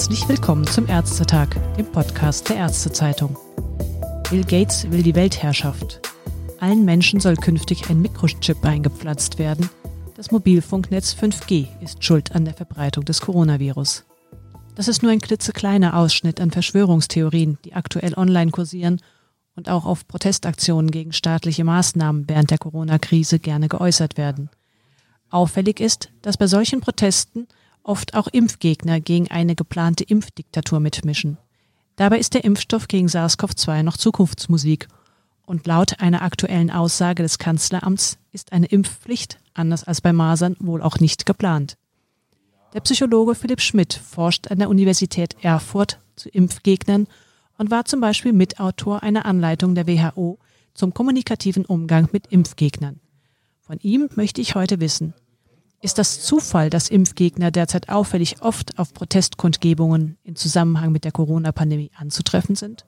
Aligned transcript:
Herzlich 0.00 0.26
willkommen 0.30 0.66
zum 0.66 0.88
Ärztetag, 0.88 1.48
dem 1.76 1.84
Podcast 1.84 2.48
der 2.48 2.56
Ärztezeitung. 2.56 3.36
Bill 4.30 4.44
Gates 4.44 4.90
will 4.90 5.02
die 5.02 5.14
Weltherrschaft. 5.14 6.00
Allen 6.58 6.86
Menschen 6.86 7.20
soll 7.20 7.36
künftig 7.36 7.90
ein 7.90 8.00
Mikrochip 8.00 8.64
eingepflanzt 8.64 9.38
werden. 9.38 9.68
Das 10.16 10.30
Mobilfunknetz 10.30 11.12
5G 11.12 11.66
ist 11.82 12.02
schuld 12.02 12.34
an 12.34 12.46
der 12.46 12.54
Verbreitung 12.54 13.04
des 13.04 13.20
Coronavirus. 13.20 14.06
Das 14.74 14.88
ist 14.88 15.02
nur 15.02 15.12
ein 15.12 15.20
klitzekleiner 15.20 15.94
Ausschnitt 15.94 16.40
an 16.40 16.50
Verschwörungstheorien, 16.50 17.58
die 17.66 17.74
aktuell 17.74 18.14
online 18.14 18.52
kursieren 18.52 19.02
und 19.54 19.68
auch 19.68 19.84
auf 19.84 20.08
Protestaktionen 20.08 20.90
gegen 20.90 21.12
staatliche 21.12 21.64
Maßnahmen 21.64 22.26
während 22.26 22.50
der 22.50 22.58
Corona-Krise 22.58 23.38
gerne 23.38 23.68
geäußert 23.68 24.16
werden. 24.16 24.48
Auffällig 25.28 25.78
ist, 25.78 26.08
dass 26.22 26.38
bei 26.38 26.46
solchen 26.46 26.80
Protesten 26.80 27.48
oft 27.82 28.14
auch 28.14 28.28
Impfgegner 28.28 29.00
gegen 29.00 29.28
eine 29.30 29.54
geplante 29.54 30.04
Impfdiktatur 30.04 30.80
mitmischen. 30.80 31.38
Dabei 31.96 32.18
ist 32.18 32.34
der 32.34 32.44
Impfstoff 32.44 32.88
gegen 32.88 33.08
SARS-CoV-2 33.08 33.82
noch 33.82 33.96
Zukunftsmusik. 33.96 34.88
Und 35.44 35.66
laut 35.66 36.00
einer 36.00 36.22
aktuellen 36.22 36.70
Aussage 36.70 37.22
des 37.22 37.38
Kanzleramts 37.38 38.18
ist 38.32 38.52
eine 38.52 38.66
Impfpflicht, 38.66 39.38
anders 39.52 39.84
als 39.84 40.00
bei 40.00 40.12
Masern, 40.12 40.56
wohl 40.60 40.80
auch 40.80 40.98
nicht 40.98 41.26
geplant. 41.26 41.76
Der 42.72 42.80
Psychologe 42.80 43.34
Philipp 43.34 43.60
Schmidt 43.60 43.94
forscht 43.94 44.48
an 44.48 44.60
der 44.60 44.68
Universität 44.68 45.36
Erfurt 45.42 45.98
zu 46.14 46.28
Impfgegnern 46.28 47.08
und 47.58 47.70
war 47.70 47.84
zum 47.84 48.00
Beispiel 48.00 48.32
Mitautor 48.32 49.02
einer 49.02 49.26
Anleitung 49.26 49.74
der 49.74 49.88
WHO 49.88 50.38
zum 50.72 50.94
kommunikativen 50.94 51.64
Umgang 51.64 52.08
mit 52.12 52.28
Impfgegnern. 52.28 53.00
Von 53.60 53.78
ihm 53.80 54.08
möchte 54.14 54.40
ich 54.40 54.54
heute 54.54 54.80
wissen, 54.80 55.14
ist 55.82 55.98
das 55.98 56.22
Zufall, 56.22 56.70
dass 56.70 56.88
Impfgegner 56.88 57.50
derzeit 57.50 57.88
auffällig 57.88 58.42
oft 58.42 58.78
auf 58.78 58.92
Protestkundgebungen 58.92 60.18
in 60.24 60.36
Zusammenhang 60.36 60.92
mit 60.92 61.04
der 61.04 61.12
Corona-Pandemie 61.12 61.90
anzutreffen 61.96 62.54
sind? 62.54 62.84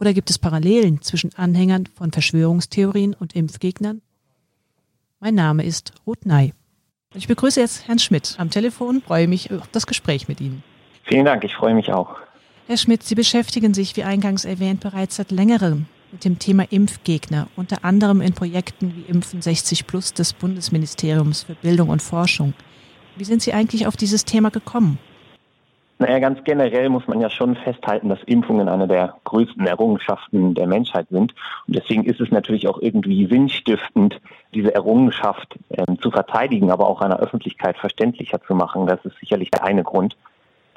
Oder 0.00 0.14
gibt 0.14 0.30
es 0.30 0.38
Parallelen 0.38 1.02
zwischen 1.02 1.34
Anhängern 1.34 1.86
von 1.86 2.12
Verschwörungstheorien 2.12 3.14
und 3.14 3.34
Impfgegnern? 3.34 4.02
Mein 5.18 5.34
Name 5.34 5.64
ist 5.64 5.92
Ruth 6.06 6.24
Ney. 6.24 6.54
Ich 7.14 7.26
begrüße 7.26 7.60
jetzt 7.60 7.88
Herrn 7.88 7.98
Schmidt 7.98 8.36
am 8.38 8.50
Telefon, 8.50 9.02
freue 9.02 9.26
mich 9.26 9.50
auf 9.52 9.66
das 9.72 9.86
Gespräch 9.86 10.28
mit 10.28 10.40
Ihnen. 10.40 10.62
Vielen 11.02 11.24
Dank, 11.24 11.42
ich 11.42 11.54
freue 11.54 11.74
mich 11.74 11.92
auch. 11.92 12.16
Herr 12.68 12.76
Schmidt, 12.76 13.02
Sie 13.02 13.14
beschäftigen 13.16 13.74
sich, 13.74 13.96
wie 13.96 14.04
eingangs 14.04 14.44
erwähnt, 14.44 14.80
bereits 14.80 15.16
seit 15.16 15.32
längerem 15.32 15.86
mit 16.12 16.24
dem 16.24 16.38
Thema 16.38 16.64
Impfgegner, 16.70 17.48
unter 17.56 17.84
anderem 17.84 18.20
in 18.20 18.32
Projekten 18.32 18.94
wie 18.96 19.10
Impfen 19.10 19.42
60 19.42 19.86
Plus 19.86 20.14
des 20.14 20.32
Bundesministeriums 20.32 21.44
für 21.44 21.54
Bildung 21.54 21.88
und 21.88 22.02
Forschung. 22.02 22.54
Wie 23.16 23.24
sind 23.24 23.42
Sie 23.42 23.52
eigentlich 23.52 23.86
auf 23.86 23.96
dieses 23.96 24.24
Thema 24.24 24.50
gekommen? 24.50 24.98
Naja, 26.00 26.20
ganz 26.20 26.38
generell 26.44 26.88
muss 26.90 27.08
man 27.08 27.20
ja 27.20 27.28
schon 27.28 27.56
festhalten, 27.56 28.08
dass 28.08 28.22
Impfungen 28.22 28.68
eine 28.68 28.86
der 28.86 29.16
größten 29.24 29.66
Errungenschaften 29.66 30.54
der 30.54 30.68
Menschheit 30.68 31.08
sind. 31.10 31.34
Und 31.66 31.76
deswegen 31.76 32.04
ist 32.04 32.20
es 32.20 32.30
natürlich 32.30 32.68
auch 32.68 32.80
irgendwie 32.80 33.26
sinnstiftend, 33.26 34.20
diese 34.54 34.72
Errungenschaft 34.72 35.58
äh, 35.70 35.84
zu 36.00 36.12
verteidigen, 36.12 36.70
aber 36.70 36.88
auch 36.88 37.00
einer 37.00 37.18
Öffentlichkeit 37.18 37.76
verständlicher 37.76 38.40
zu 38.40 38.54
machen. 38.54 38.86
Das 38.86 39.04
ist 39.04 39.18
sicherlich 39.18 39.50
der 39.50 39.64
eine 39.64 39.82
Grund. 39.82 40.16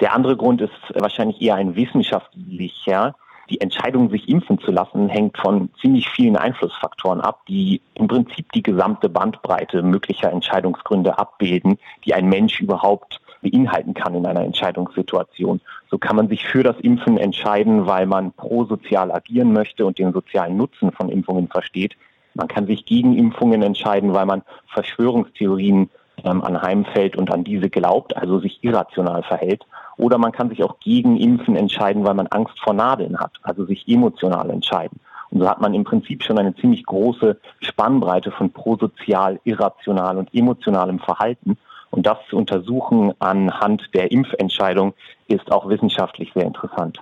Der 0.00 0.12
andere 0.12 0.36
Grund 0.36 0.60
ist 0.60 0.72
wahrscheinlich 0.92 1.40
eher 1.40 1.54
ein 1.54 1.76
wissenschaftlicher 1.76 3.14
die 3.50 3.60
Entscheidung, 3.60 4.10
sich 4.10 4.28
impfen 4.28 4.58
zu 4.58 4.70
lassen, 4.70 5.08
hängt 5.08 5.36
von 5.38 5.70
ziemlich 5.80 6.08
vielen 6.08 6.36
Einflussfaktoren 6.36 7.20
ab, 7.20 7.40
die 7.48 7.80
im 7.94 8.08
Prinzip 8.08 8.50
die 8.52 8.62
gesamte 8.62 9.08
Bandbreite 9.08 9.82
möglicher 9.82 10.30
Entscheidungsgründe 10.30 11.18
abbilden, 11.18 11.78
die 12.04 12.14
ein 12.14 12.28
Mensch 12.28 12.60
überhaupt 12.60 13.20
beinhalten 13.42 13.92
kann 13.92 14.14
in 14.14 14.24
einer 14.24 14.44
Entscheidungssituation. 14.44 15.60
So 15.90 15.98
kann 15.98 16.16
man 16.16 16.28
sich 16.28 16.46
für 16.46 16.62
das 16.62 16.78
Impfen 16.80 17.18
entscheiden, 17.18 17.86
weil 17.86 18.06
man 18.06 18.32
prosozial 18.32 19.10
agieren 19.12 19.52
möchte 19.52 19.84
und 19.84 19.98
den 19.98 20.12
sozialen 20.12 20.56
Nutzen 20.56 20.92
von 20.92 21.08
Impfungen 21.08 21.48
versteht. 21.48 21.96
Man 22.34 22.48
kann 22.48 22.66
sich 22.66 22.86
gegen 22.86 23.18
Impfungen 23.18 23.62
entscheiden, 23.62 24.14
weil 24.14 24.24
man 24.24 24.42
Verschwörungstheorien 24.72 25.90
ähm, 26.24 26.42
anheimfällt 26.42 27.16
und 27.16 27.30
an 27.32 27.44
diese 27.44 27.70
glaubt, 27.70 28.16
also 28.16 28.38
sich 28.38 28.62
irrational 28.62 29.22
verhält. 29.22 29.64
Oder 29.96 30.18
man 30.18 30.32
kann 30.32 30.48
sich 30.48 30.62
auch 30.62 30.80
gegen 30.80 31.16
Impfen 31.16 31.56
entscheiden, 31.56 32.04
weil 32.04 32.14
man 32.14 32.26
Angst 32.28 32.58
vor 32.60 32.74
Nadeln 32.74 33.18
hat, 33.18 33.32
also 33.42 33.64
sich 33.66 33.86
emotional 33.86 34.50
entscheiden. 34.50 35.00
Und 35.30 35.40
so 35.40 35.48
hat 35.48 35.60
man 35.60 35.74
im 35.74 35.84
Prinzip 35.84 36.22
schon 36.22 36.38
eine 36.38 36.54
ziemlich 36.56 36.84
große 36.84 37.38
Spannbreite 37.60 38.30
von 38.30 38.50
prosozial, 38.50 39.40
irrational 39.44 40.18
und 40.18 40.34
emotionalem 40.34 40.98
Verhalten. 40.98 41.56
Und 41.90 42.06
das 42.06 42.18
zu 42.28 42.36
untersuchen 42.36 43.12
anhand 43.18 43.82
der 43.94 44.12
Impfentscheidung 44.12 44.94
ist 45.28 45.50
auch 45.50 45.68
wissenschaftlich 45.68 46.32
sehr 46.34 46.44
interessant. 46.44 46.98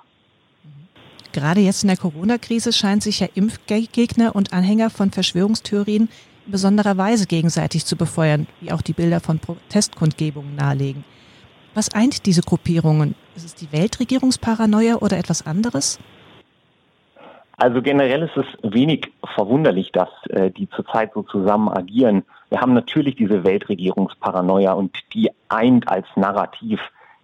Gerade 1.32 1.60
jetzt 1.60 1.84
in 1.84 1.88
der 1.88 1.96
Corona-Krise 1.96 2.72
scheint 2.72 3.04
sich 3.04 3.20
ja 3.20 3.28
Impfgegner 3.34 4.34
und 4.34 4.52
Anhänger 4.52 4.90
von 4.90 5.12
Verschwörungstheorien 5.12 6.08
besonderer 6.46 6.96
Weise 6.96 7.26
gegenseitig 7.26 7.86
zu 7.86 7.96
befeuern, 7.96 8.46
wie 8.60 8.72
auch 8.72 8.82
die 8.82 8.92
Bilder 8.92 9.20
von 9.20 9.38
Protestkundgebungen 9.38 10.56
nahelegen. 10.56 11.04
Was 11.74 11.94
eint 11.94 12.26
diese 12.26 12.42
Gruppierungen? 12.42 13.14
Ist 13.36 13.44
es 13.44 13.54
die 13.54 13.70
Weltregierungsparanoia 13.72 14.96
oder 14.96 15.18
etwas 15.18 15.46
anderes? 15.46 15.98
Also 17.56 17.82
generell 17.82 18.22
ist 18.22 18.36
es 18.36 18.72
wenig 18.72 19.12
verwunderlich, 19.34 19.92
dass 19.92 20.08
äh, 20.30 20.50
die 20.50 20.68
zurzeit 20.70 21.12
so 21.14 21.22
zusammen 21.22 21.68
agieren. 21.68 22.24
Wir 22.48 22.60
haben 22.60 22.72
natürlich 22.72 23.16
diese 23.16 23.44
Weltregierungsparanoia 23.44 24.72
und 24.72 24.96
die 25.12 25.30
eint 25.48 25.86
als 25.86 26.06
Narrativ 26.16 26.80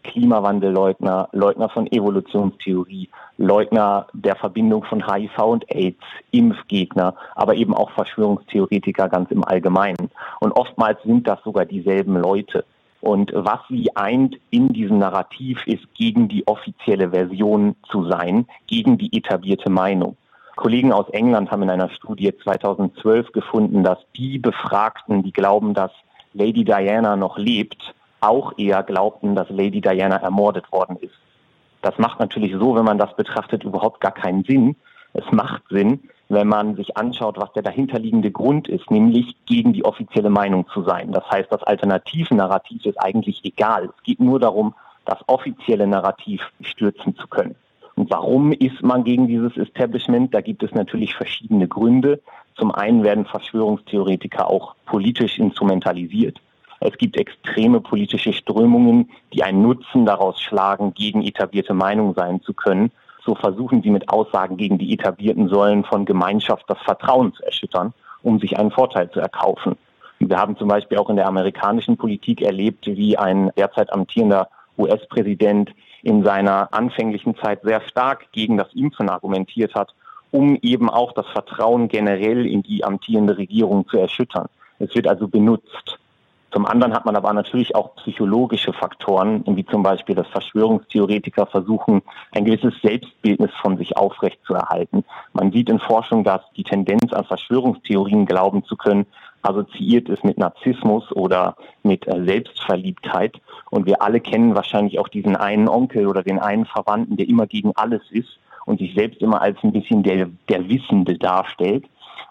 Klimawandelleugner, 0.06 1.28
Leugner 1.32 1.68
von 1.68 1.90
Evolutionstheorie, 1.90 3.08
Leugner 3.38 4.06
der 4.12 4.36
Verbindung 4.36 4.84
von 4.84 5.06
HIV 5.06 5.38
und 5.38 5.70
AIDS, 5.70 6.02
Impfgegner, 6.30 7.14
aber 7.34 7.54
eben 7.54 7.74
auch 7.74 7.90
Verschwörungstheoretiker 7.90 9.08
ganz 9.08 9.30
im 9.30 9.44
Allgemeinen. 9.44 10.10
Und 10.40 10.52
oftmals 10.52 11.02
sind 11.04 11.26
das 11.26 11.42
sogar 11.44 11.64
dieselben 11.64 12.16
Leute. 12.16 12.64
Und 13.00 13.30
was 13.34 13.60
sie 13.68 13.94
eint 13.94 14.36
in 14.50 14.72
diesem 14.72 14.98
Narrativ 14.98 15.66
ist, 15.66 15.86
gegen 15.94 16.28
die 16.28 16.46
offizielle 16.46 17.10
Version 17.10 17.76
zu 17.90 18.08
sein, 18.08 18.46
gegen 18.66 18.98
die 18.98 19.16
etablierte 19.16 19.70
Meinung. 19.70 20.16
Kollegen 20.56 20.92
aus 20.92 21.08
England 21.10 21.50
haben 21.50 21.64
in 21.64 21.70
einer 21.70 21.90
Studie 21.90 22.32
2012 22.42 23.32
gefunden, 23.32 23.84
dass 23.84 23.98
die 24.16 24.38
Befragten, 24.38 25.22
die 25.22 25.32
glauben, 25.32 25.74
dass 25.74 25.92
Lady 26.32 26.64
Diana 26.64 27.16
noch 27.16 27.36
lebt, 27.38 27.94
auch 28.20 28.52
eher 28.56 28.82
glaubten, 28.82 29.34
dass 29.34 29.48
Lady 29.50 29.80
Diana 29.80 30.16
ermordet 30.16 30.70
worden 30.72 30.96
ist. 31.00 31.14
Das 31.82 31.98
macht 31.98 32.18
natürlich 32.18 32.52
so, 32.52 32.74
wenn 32.74 32.84
man 32.84 32.98
das 32.98 33.14
betrachtet, 33.16 33.64
überhaupt 33.64 34.00
gar 34.00 34.12
keinen 34.12 34.44
Sinn. 34.44 34.76
Es 35.12 35.24
macht 35.30 35.62
Sinn, 35.70 36.00
wenn 36.28 36.48
man 36.48 36.74
sich 36.74 36.96
anschaut, 36.96 37.38
was 37.38 37.52
der 37.52 37.62
dahinterliegende 37.62 38.30
Grund 38.30 38.68
ist, 38.68 38.90
nämlich 38.90 39.36
gegen 39.46 39.72
die 39.72 39.84
offizielle 39.84 40.30
Meinung 40.30 40.66
zu 40.72 40.82
sein. 40.82 41.12
Das 41.12 41.28
heißt, 41.30 41.50
das 41.50 41.62
alternative 41.62 42.34
Narrativ 42.34 42.84
ist 42.84 43.00
eigentlich 43.00 43.44
egal. 43.44 43.90
Es 43.96 44.02
geht 44.02 44.20
nur 44.20 44.40
darum, 44.40 44.74
das 45.04 45.18
offizielle 45.28 45.86
Narrativ 45.86 46.42
stürzen 46.60 47.14
zu 47.16 47.28
können. 47.28 47.54
Und 47.94 48.10
warum 48.10 48.52
ist 48.52 48.82
man 48.82 49.04
gegen 49.04 49.26
dieses 49.26 49.56
Establishment? 49.56 50.34
Da 50.34 50.40
gibt 50.40 50.62
es 50.62 50.72
natürlich 50.72 51.14
verschiedene 51.14 51.66
Gründe. 51.66 52.20
Zum 52.56 52.70
einen 52.70 53.04
werden 53.04 53.24
Verschwörungstheoretiker 53.24 54.50
auch 54.50 54.74
politisch 54.86 55.38
instrumentalisiert. 55.38 56.40
Es 56.86 56.96
gibt 56.98 57.16
extreme 57.16 57.80
politische 57.80 58.32
Strömungen, 58.32 59.10
die 59.32 59.42
einen 59.42 59.62
Nutzen 59.62 60.06
daraus 60.06 60.40
schlagen, 60.40 60.94
gegen 60.94 61.22
etablierte 61.22 61.74
Meinung 61.74 62.14
sein 62.14 62.40
zu 62.42 62.54
können 62.54 62.90
so 63.26 63.34
versuchen 63.34 63.82
sie 63.82 63.90
mit 63.90 64.08
Aussagen 64.08 64.56
gegen 64.56 64.78
die 64.78 64.94
etablierten 64.94 65.48
Säulen 65.48 65.84
von 65.84 66.04
Gemeinschaft 66.04 66.64
das 66.68 66.78
Vertrauen 66.78 67.34
zu 67.34 67.42
erschüttern, 67.42 67.92
um 68.22 68.38
sich 68.38 68.56
einen 68.56 68.70
Vorteil 68.70 69.10
zu 69.10 69.20
erkaufen. 69.20 69.76
Wir 70.20 70.38
haben 70.38 70.56
zum 70.56 70.68
Beispiel 70.68 70.96
auch 70.96 71.10
in 71.10 71.16
der 71.16 71.26
amerikanischen 71.26 71.96
Politik 71.96 72.40
erlebt, 72.40 72.86
wie 72.86 73.18
ein 73.18 73.50
derzeit 73.56 73.92
amtierender 73.92 74.48
US-Präsident 74.78 75.72
in 76.02 76.22
seiner 76.22 76.72
anfänglichen 76.72 77.36
Zeit 77.36 77.60
sehr 77.64 77.82
stark 77.82 78.30
gegen 78.32 78.56
das 78.56 78.72
Impfen 78.72 79.10
argumentiert 79.10 79.74
hat, 79.74 79.94
um 80.30 80.56
eben 80.62 80.88
auch 80.88 81.12
das 81.12 81.26
Vertrauen 81.26 81.88
generell 81.88 82.46
in 82.46 82.62
die 82.62 82.84
amtierende 82.84 83.36
Regierung 83.36 83.86
zu 83.88 83.98
erschüttern. 83.98 84.46
Es 84.78 84.94
wird 84.94 85.08
also 85.08 85.26
benutzt. 85.26 85.98
Zum 86.52 86.64
anderen 86.64 86.94
hat 86.94 87.04
man 87.04 87.16
aber 87.16 87.32
natürlich 87.32 87.74
auch 87.74 87.96
psychologische 87.96 88.72
Faktoren, 88.72 89.44
wie 89.46 89.66
zum 89.66 89.82
Beispiel, 89.82 90.14
dass 90.14 90.28
Verschwörungstheoretiker 90.28 91.46
versuchen, 91.46 92.02
ein 92.32 92.44
gewisses 92.44 92.74
Selbstbildnis 92.82 93.50
von 93.60 93.76
sich 93.76 93.96
aufrechtzuerhalten. 93.96 95.04
Man 95.32 95.52
sieht 95.52 95.68
in 95.68 95.80
Forschung, 95.80 96.24
dass 96.24 96.40
die 96.56 96.64
Tendenz 96.64 97.12
an 97.12 97.24
Verschwörungstheorien 97.24 98.26
glauben 98.26 98.64
zu 98.64 98.76
können, 98.76 99.06
assoziiert 99.42 100.08
ist 100.08 100.24
mit 100.24 100.38
Narzissmus 100.38 101.10
oder 101.12 101.56
mit 101.82 102.06
äh, 102.06 102.24
Selbstverliebtheit. 102.24 103.36
Und 103.70 103.86
wir 103.86 104.02
alle 104.02 104.20
kennen 104.20 104.54
wahrscheinlich 104.54 104.98
auch 104.98 105.08
diesen 105.08 105.36
einen 105.36 105.68
Onkel 105.68 106.06
oder 106.06 106.22
den 106.22 106.38
einen 106.38 106.66
Verwandten, 106.66 107.16
der 107.16 107.28
immer 107.28 107.46
gegen 107.46 107.72
alles 107.76 108.02
ist 108.10 108.38
und 108.64 108.78
sich 108.80 108.94
selbst 108.94 109.20
immer 109.22 109.40
als 109.40 109.58
ein 109.62 109.72
bisschen 109.72 110.02
der, 110.02 110.28
der 110.48 110.68
Wissende 110.68 111.16
darstellt. 111.16 111.84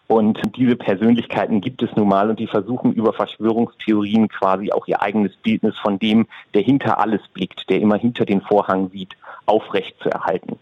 Und 0.07 0.39
diese 0.55 0.75
Persönlichkeiten 0.75 1.61
gibt 1.61 1.81
es 1.81 1.95
nun 1.95 2.07
mal 2.07 2.29
und 2.29 2.39
die 2.39 2.47
versuchen 2.47 2.93
über 2.93 3.11
Verschwörungstheorien 3.13 4.27
quasi 4.27 4.71
auch 4.71 4.87
ihr 4.87 5.01
eigenes 5.01 5.35
Bildnis 5.37 5.77
von 5.79 5.97
dem, 5.97 6.27
der 6.53 6.61
hinter 6.61 6.99
alles 6.99 7.21
blickt, 7.33 7.69
der 7.69 7.79
immer 7.79 7.97
hinter 7.97 8.25
den 8.25 8.41
Vorhang 8.41 8.91
sieht, 8.91 9.15
aufrecht 9.47 9.95
zu 10.01 10.09
erhalten. 10.09 10.59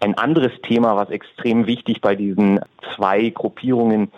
Ein 0.00 0.18
anderes 0.18 0.52
Thema, 0.62 0.94
was 0.94 1.08
extrem 1.08 1.66
wichtig 1.66 2.02
bei 2.02 2.14
diesen 2.14 2.60
zwei 2.94 3.30
Gruppierungen 3.30 4.12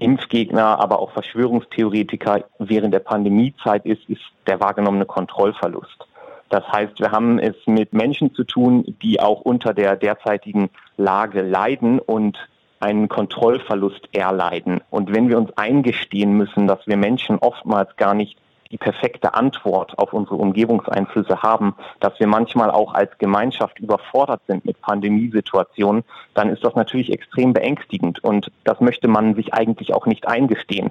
Impfgegner, 0.00 0.80
aber 0.80 1.00
auch 1.00 1.10
Verschwörungstheoretiker 1.10 2.44
während 2.58 2.94
der 2.94 3.00
Pandemiezeit 3.00 3.84
ist, 3.84 4.08
ist 4.08 4.22
der 4.46 4.60
wahrgenommene 4.60 5.06
Kontrollverlust. 5.06 6.06
Das 6.50 6.66
heißt, 6.66 6.98
wir 6.98 7.10
haben 7.10 7.38
es 7.38 7.54
mit 7.66 7.92
Menschen 7.92 8.34
zu 8.34 8.44
tun, 8.44 8.96
die 9.02 9.20
auch 9.20 9.42
unter 9.42 9.74
der 9.74 9.96
derzeitigen 9.96 10.70
Lage 10.96 11.42
leiden 11.42 11.98
und 11.98 12.38
einen 12.80 13.08
Kontrollverlust 13.08 14.08
erleiden. 14.12 14.80
Und 14.90 15.12
wenn 15.12 15.28
wir 15.28 15.38
uns 15.38 15.56
eingestehen 15.56 16.32
müssen, 16.32 16.66
dass 16.66 16.86
wir 16.86 16.96
Menschen 16.96 17.38
oftmals 17.38 17.96
gar 17.96 18.14
nicht 18.14 18.38
die 18.70 18.78
perfekte 18.78 19.34
Antwort 19.34 19.98
auf 19.98 20.12
unsere 20.12 20.36
Umgebungseinflüsse 20.36 21.42
haben, 21.42 21.74
dass 22.00 22.18
wir 22.20 22.26
manchmal 22.26 22.70
auch 22.70 22.94
als 22.94 23.16
Gemeinschaft 23.18 23.78
überfordert 23.78 24.42
sind 24.46 24.64
mit 24.64 24.80
Pandemiesituationen, 24.82 26.04
dann 26.34 26.50
ist 26.50 26.64
das 26.64 26.74
natürlich 26.74 27.12
extrem 27.12 27.52
beängstigend 27.52 28.22
und 28.22 28.50
das 28.64 28.80
möchte 28.80 29.08
man 29.08 29.34
sich 29.34 29.54
eigentlich 29.54 29.94
auch 29.94 30.06
nicht 30.06 30.28
eingestehen. 30.28 30.90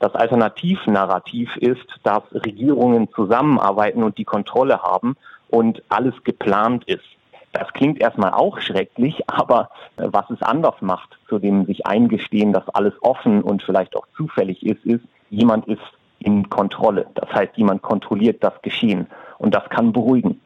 Das 0.00 0.14
Alternativnarrativ 0.14 1.56
ist, 1.56 1.86
dass 2.04 2.22
Regierungen 2.32 3.08
zusammenarbeiten 3.12 4.02
und 4.02 4.16
die 4.16 4.24
Kontrolle 4.24 4.82
haben 4.82 5.16
und 5.48 5.82
alles 5.88 6.14
geplant 6.24 6.84
ist. 6.84 7.04
Das 7.52 7.72
klingt 7.72 8.00
erstmal 8.00 8.32
auch 8.32 8.60
schrecklich, 8.60 9.22
aber 9.26 9.70
äh, 9.96 10.08
was 10.10 10.28
es 10.30 10.42
anders 10.42 10.76
macht, 10.80 11.18
zu 11.28 11.38
dem 11.38 11.66
sich 11.66 11.86
eingestehen, 11.86 12.52
dass 12.52 12.68
alles 12.70 12.94
offen 13.02 13.42
und 13.42 13.62
vielleicht 13.62 13.96
auch 13.96 14.06
zufällig 14.16 14.64
ist, 14.64 14.84
ist, 14.84 15.04
jemand 15.30 15.66
ist 15.66 15.80
in 16.20 16.48
Kontrolle. 16.50 17.06
Das 17.14 17.32
heißt, 17.32 17.56
jemand 17.56 17.82
kontrolliert 17.82 18.42
das 18.42 18.54
Geschehen 18.62 19.06
und 19.38 19.54
das 19.54 19.68
kann 19.70 19.92
beruhigen. 19.92 20.40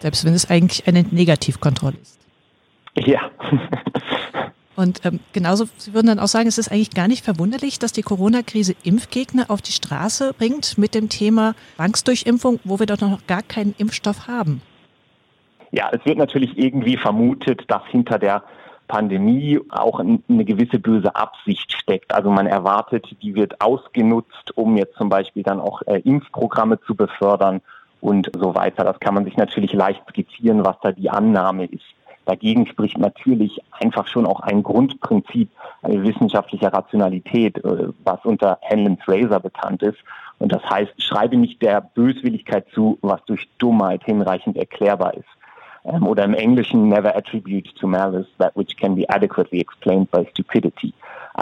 Selbst 0.00 0.24
wenn 0.24 0.34
es 0.34 0.48
eigentlich 0.48 0.86
eine 0.86 1.02
Negativkontrolle 1.02 1.96
ist. 2.00 2.18
Ja. 2.94 3.20
Und 4.78 5.04
ähm, 5.04 5.18
genauso, 5.32 5.64
Sie 5.76 5.92
würden 5.92 6.06
dann 6.06 6.20
auch 6.20 6.28
sagen, 6.28 6.46
es 6.46 6.56
ist 6.56 6.70
eigentlich 6.70 6.92
gar 6.92 7.08
nicht 7.08 7.24
verwunderlich, 7.24 7.80
dass 7.80 7.90
die 7.92 8.02
Corona-Krise 8.02 8.76
Impfgegner 8.84 9.46
auf 9.48 9.60
die 9.60 9.72
Straße 9.72 10.32
bringt 10.38 10.78
mit 10.78 10.94
dem 10.94 11.08
Thema 11.08 11.56
Zwangsdurchimpfung, 11.74 12.60
wo 12.62 12.78
wir 12.78 12.86
doch 12.86 13.00
noch 13.00 13.26
gar 13.26 13.42
keinen 13.42 13.74
Impfstoff 13.76 14.28
haben. 14.28 14.62
Ja, 15.70 15.90
es 15.92 16.04
wird 16.04 16.18
natürlich 16.18 16.56
irgendwie 16.58 16.96
vermutet, 16.96 17.64
dass 17.68 17.82
hinter 17.86 18.18
der 18.18 18.42
Pandemie 18.88 19.60
auch 19.68 20.00
eine 20.00 20.44
gewisse 20.44 20.78
böse 20.78 21.14
Absicht 21.14 21.72
steckt. 21.72 22.14
Also 22.14 22.30
man 22.30 22.46
erwartet, 22.46 23.06
die 23.22 23.34
wird 23.34 23.60
ausgenutzt, 23.60 24.56
um 24.56 24.76
jetzt 24.76 24.96
zum 24.96 25.10
Beispiel 25.10 25.42
dann 25.42 25.60
auch 25.60 25.82
äh, 25.82 26.00
Impfprogramme 26.00 26.80
zu 26.80 26.94
befördern 26.94 27.60
und 28.00 28.30
so 28.34 28.54
weiter. 28.54 28.84
Das 28.84 28.98
kann 28.98 29.14
man 29.14 29.24
sich 29.24 29.36
natürlich 29.36 29.74
leicht 29.74 30.02
skizzieren, 30.08 30.64
was 30.64 30.76
da 30.82 30.92
die 30.92 31.10
Annahme 31.10 31.66
ist. 31.66 31.84
Dagegen 32.24 32.66
spricht 32.66 32.98
natürlich 32.98 33.58
einfach 33.72 34.06
schon 34.06 34.26
auch 34.26 34.40
ein 34.40 34.62
Grundprinzip 34.62 35.50
wissenschaftlicher 35.82 36.72
Rationalität, 36.72 37.56
äh, 37.64 37.88
was 38.04 38.24
unter 38.24 38.58
Hanlon 38.68 38.98
Fraser 38.98 39.40
bekannt 39.40 39.82
ist. 39.82 39.98
Und 40.38 40.52
das 40.52 40.62
heißt, 40.68 41.02
schreibe 41.02 41.36
nicht 41.36 41.60
der 41.62 41.80
Böswilligkeit 41.80 42.66
zu, 42.72 42.98
was 43.02 43.24
durch 43.24 43.48
Dummheit 43.58 44.04
hinreichend 44.04 44.56
erklärbar 44.56 45.14
ist. 45.14 45.28
Ähm, 45.84 46.06
oder 46.06 46.24
im 46.24 46.34
Englischen 46.34 46.88
never 46.88 47.16
attribute 47.16 47.74
to 47.76 47.86
malice 47.86 48.26
that 48.38 48.54
which 48.56 48.76
can 48.76 48.94
be 48.94 49.08
adequately 49.08 49.60
explained 49.60 50.10
by 50.10 50.26
stupidity. 50.30 50.92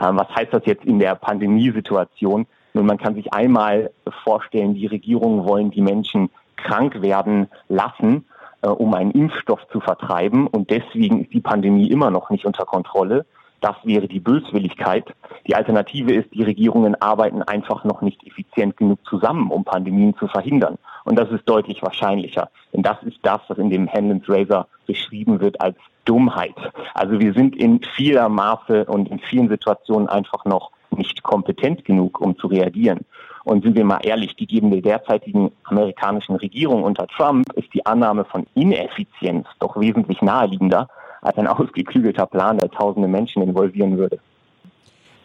Ähm, 0.01 0.17
was 0.19 0.29
heißt 0.35 0.53
das 0.53 0.63
jetzt 0.67 0.85
in 0.85 0.99
der 0.99 1.15
Pandemiesituation? 1.15 2.47
Nun, 2.75 2.87
man 2.87 2.99
kann 2.99 3.15
sich 3.15 3.33
einmal 3.33 3.91
vorstellen, 4.25 4.75
die 4.75 4.87
Regierungen 4.87 5.47
wollen 5.47 5.71
die 5.71 5.81
Menschen 5.81 6.29
krank 6.57 7.01
werden 7.01 7.49
lassen, 7.69 8.27
äh, 8.63 8.69
um 8.69 8.93
einen 8.95 9.13
Impfstoff 9.13 9.61
zu 9.73 9.81
vertreiben. 9.81 10.47
Und 10.47 10.71
deswegen 10.71 11.23
ist 11.23 11.33
die 11.33 11.41
Pandemie 11.41 11.91
immer 11.91 12.11
noch 12.11 12.31
nicht 12.31 12.45
unter 12.45 12.65
Kontrolle. 12.65 13.25
Das 13.61 13.77
wäre 13.85 14.07
die 14.07 14.21
Böswilligkeit. 14.21 15.05
Die 15.47 15.55
Alternative 15.55 16.13
ist, 16.13 16.33
die 16.33 16.43
Regierungen 16.43 16.95
arbeiten 17.01 17.43
einfach 17.43 17.85
noch 17.85 18.03
nicht 18.03 18.25
effizient 18.27 18.77
genug 18.77 18.99
zusammen, 19.09 19.51
um 19.51 19.65
Pandemien 19.65 20.17
zu 20.17 20.29
verhindern. 20.29 20.79
Und 21.05 21.19
das 21.19 21.31
ist 21.31 21.49
deutlich 21.49 21.83
wahrscheinlicher. 21.83 22.51
Denn 22.73 22.83
das 22.83 23.03
ist 23.03 23.19
das, 23.23 23.41
was 23.49 23.59
in 23.59 23.71
dem 23.71 23.89
Hanlon's 23.89 24.29
Razor 24.29 24.67
beschrieben 24.87 25.41
wird 25.41 25.61
als 25.61 25.77
Dummheit. 26.05 26.55
Also 26.95 27.19
wir 27.19 27.33
sind 27.33 27.57
in 27.57 27.81
vieler 27.97 28.29
Maße 28.29 28.85
und 28.85 29.09
in 29.09 29.19
vielen 29.19 29.49
Situationen 29.49 30.09
einfach 30.09 30.45
noch 30.45 30.71
nicht 30.91 31.23
kompetent 31.23 31.85
genug, 31.85 32.21
um 32.21 32.39
zu 32.39 32.47
reagieren. 32.47 33.01
Und 33.45 33.63
sind 33.63 33.77
wir 33.77 33.85
mal 33.85 34.01
ehrlich, 34.03 34.35
die 34.37 34.47
geben 34.47 34.71
der 34.71 34.83
derzeitigen 34.83 35.53
amerikanischen 35.65 36.37
Regierung 36.37 36.83
unter 36.83 37.07
Trump 37.07 37.45
ist 37.55 37.73
die 37.75 37.87
Annahme 37.87 38.25
von 38.25 38.47
Ineffizienz 38.55 39.47
doch 39.61 39.79
wesentlich 39.79 40.21
naheliegender 40.23 40.89
als 41.27 41.39
ein 41.39 41.47
ausgeklügelter 41.47 42.27
Plan, 42.27 42.59
der 42.59 42.71
tausende 42.71 43.09
Menschen 43.09 43.43
involvieren 43.43 43.99
würde. 43.99 44.19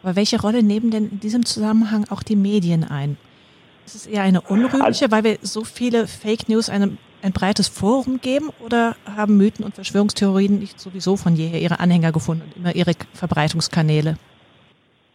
Aber 0.02 0.16
welche 0.16 0.40
Rolle 0.40 0.62
nehmen 0.62 0.90
denn 0.90 1.08
in 1.08 1.20
diesem 1.20 1.44
Zusammenhang 1.44 2.06
auch 2.10 2.22
die 2.22 2.36
Medien 2.36 2.84
ein? 2.84 3.16
Ist 3.86 3.94
es 3.94 4.06
eher 4.06 4.22
eine 4.22 4.40
unrühmliche, 4.40 4.84
also, 4.84 5.10
weil 5.10 5.24
wir 5.24 5.38
so 5.42 5.64
viele 5.64 6.06
Fake 6.06 6.48
News 6.48 6.68
einem 6.68 6.98
ein 7.22 7.32
breites 7.32 7.68
Forum 7.68 8.20
geben 8.20 8.50
oder 8.64 8.96
haben 9.16 9.36
Mythen 9.36 9.64
und 9.64 9.74
Verschwörungstheorien 9.74 10.58
nicht 10.58 10.80
sowieso 10.80 11.16
von 11.16 11.36
jeher 11.36 11.60
ihre 11.60 11.78
Anhänger 11.78 12.10
gefunden 12.10 12.42
und 12.46 12.56
immer 12.56 12.74
ihre 12.74 12.92
Verbreitungskanäle? 13.14 14.16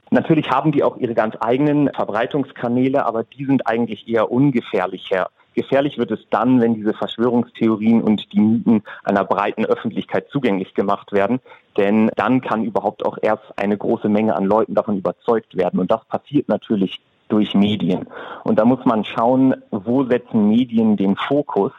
Natürlich 0.10 0.50
haben 0.50 0.72
die 0.72 0.84
auch 0.84 0.96
ihre 0.98 1.14
ganz 1.14 1.36
eigenen 1.42 1.90
Verbreitungskanäle, 1.94 3.06
aber 3.06 3.26
die 3.26 3.46
sind 3.46 3.68
eigentlich 3.68 4.08
eher 4.08 4.32
ungefährlicher 4.32 5.30
Gefährlich 5.58 5.98
wird 5.98 6.12
es 6.12 6.20
dann, 6.30 6.62
wenn 6.62 6.76
diese 6.76 6.94
Verschwörungstheorien 6.94 8.04
und 8.04 8.32
die 8.32 8.40
Mythen 8.40 8.84
einer 9.04 9.24
breiten 9.24 9.66
Öffentlichkeit 9.66 10.30
zugänglich 10.30 10.76
gemacht 10.76 11.12
werden. 11.14 11.40
Denn 11.78 12.12
dann 12.16 12.42
kann 12.42 12.64
überhaupt 12.64 13.04
auch 13.04 13.18
erst 13.20 13.58
eine 13.58 13.76
große 13.76 14.08
Menge 14.08 14.36
an 14.36 14.46
Leuten 14.46 14.76
davon 14.76 15.00
überzeugt 15.00 15.58
werden. 15.58 15.80
Und 15.80 15.90
das 15.90 16.06
passiert 16.06 16.48
natürlich 16.48 17.00
durch 17.28 17.56
Medien. 17.56 18.06
Und 18.44 18.60
da 18.60 18.66
muss 18.66 18.86
man 18.86 19.04
schauen, 19.04 19.56
wo 19.72 20.04
setzen 20.04 20.48
Medien 20.48 20.96
den 20.96 21.16
Fokus. 21.16 21.72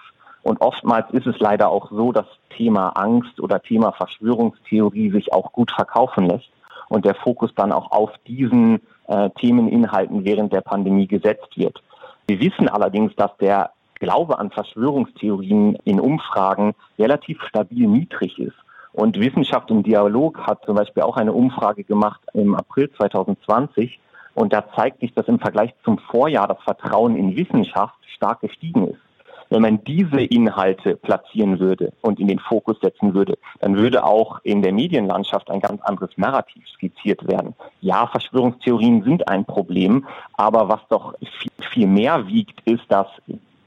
Und 0.43 0.61
oftmals 0.61 1.09
ist 1.13 1.29
es 1.29 1.39
leider 1.39 1.69
auch 1.69 1.93
so, 1.93 2.11
dass 2.11 2.27
Thema 2.57 2.89
Angst 2.97 3.39
oder 3.39 3.63
Thema 3.63 3.93
Verschwörungstheorie 3.93 5.13
sich 5.13 5.33
auch 5.33 5.53
gut 5.53 5.71
verkaufen 5.71 6.27
lässt 6.27 6.51
und 6.89 7.05
der 7.05 7.15
Fokus 7.15 7.55
dann 7.55 7.71
auch 7.71 7.93
auf 7.93 8.11
diesen 8.27 8.81
äh, 9.07 9.31
Themeninhalten 9.39 10.25
während 10.25 10.53
der 10.53 10.63
Pandemie 10.63 11.07
gesetzt 11.07 11.57
wird. 11.57 11.81
Wir 12.29 12.41
wissen 12.41 12.69
allerdings, 12.69 13.17
dass 13.17 13.35
der 13.39 13.71
Glaube 14.01 14.39
an 14.39 14.51
Verschwörungstheorien 14.51 15.79
in 15.85 15.99
Umfragen 15.99 16.75
relativ 16.99 17.43
stabil 17.49 17.89
niedrig 17.89 18.39
ist. 18.39 18.57
Und 18.93 19.19
Wissenschaft 19.19 19.71
im 19.71 19.83
Dialog 19.83 20.39
hat 20.47 20.63
zum 20.67 20.77
Beispiel 20.77 21.05
auch 21.05 21.17
eine 21.17 21.33
Umfrage 21.33 21.85
gemacht 21.85 22.21
im 22.35 22.55
April 22.55 22.91
2020. 22.93 23.99
Und 24.35 24.53
da 24.53 24.63
zeigt 24.77 25.01
sich, 25.01 25.15
dass 25.15 25.27
im 25.27 25.41
Vergleich 25.41 25.73
zum 25.85 25.97
Vorjahr 25.99 26.47
das 26.47 26.63
Vertrauen 26.63 27.17
in 27.17 27.35
Wissenschaft 27.35 27.97
stark 28.15 28.43
gestiegen 28.43 28.89
ist. 28.89 29.01
Wenn 29.51 29.63
man 29.63 29.83
diese 29.85 30.21
Inhalte 30.21 30.97
platzieren 30.97 31.59
würde 31.59 31.93
und 32.03 32.21
in 32.21 32.29
den 32.29 32.39
Fokus 32.39 32.79
setzen 32.81 33.15
würde, 33.15 33.39
dann 33.61 33.77
würde 33.77 34.05
auch 34.05 34.41
in 34.43 34.61
der 34.61 34.73
Medienlandschaft 34.73 35.51
ein 35.51 35.61
ganz 35.61 35.81
anderes 35.83 36.11
Narrativ 36.17 36.67
skizziert 36.69 37.27
werden. 37.27 37.55
Ja, 37.81 38.07
Verschwörungstheorien 38.07 39.03
sind 39.05 39.27
ein 39.29 39.45
Problem, 39.45 40.07
aber 40.35 40.69
was 40.69 40.81
doch 40.91 41.15
viel, 41.21 41.51
viel 41.73 41.87
mehr 41.87 42.27
wiegt, 42.27 42.61
ist, 42.69 42.85
dass, 42.89 43.07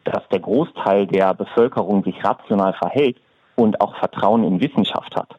dass 0.04 0.28
der 0.30 0.40
Großteil 0.40 1.08
der 1.08 1.34
Bevölkerung 1.34 2.04
sich 2.04 2.24
rational 2.24 2.74
verhält 2.74 3.18
und 3.56 3.82
auch 3.82 3.96
Vertrauen 3.98 4.44
in 4.44 4.62
Wissenschaft 4.62 5.16
hat. 5.16 5.36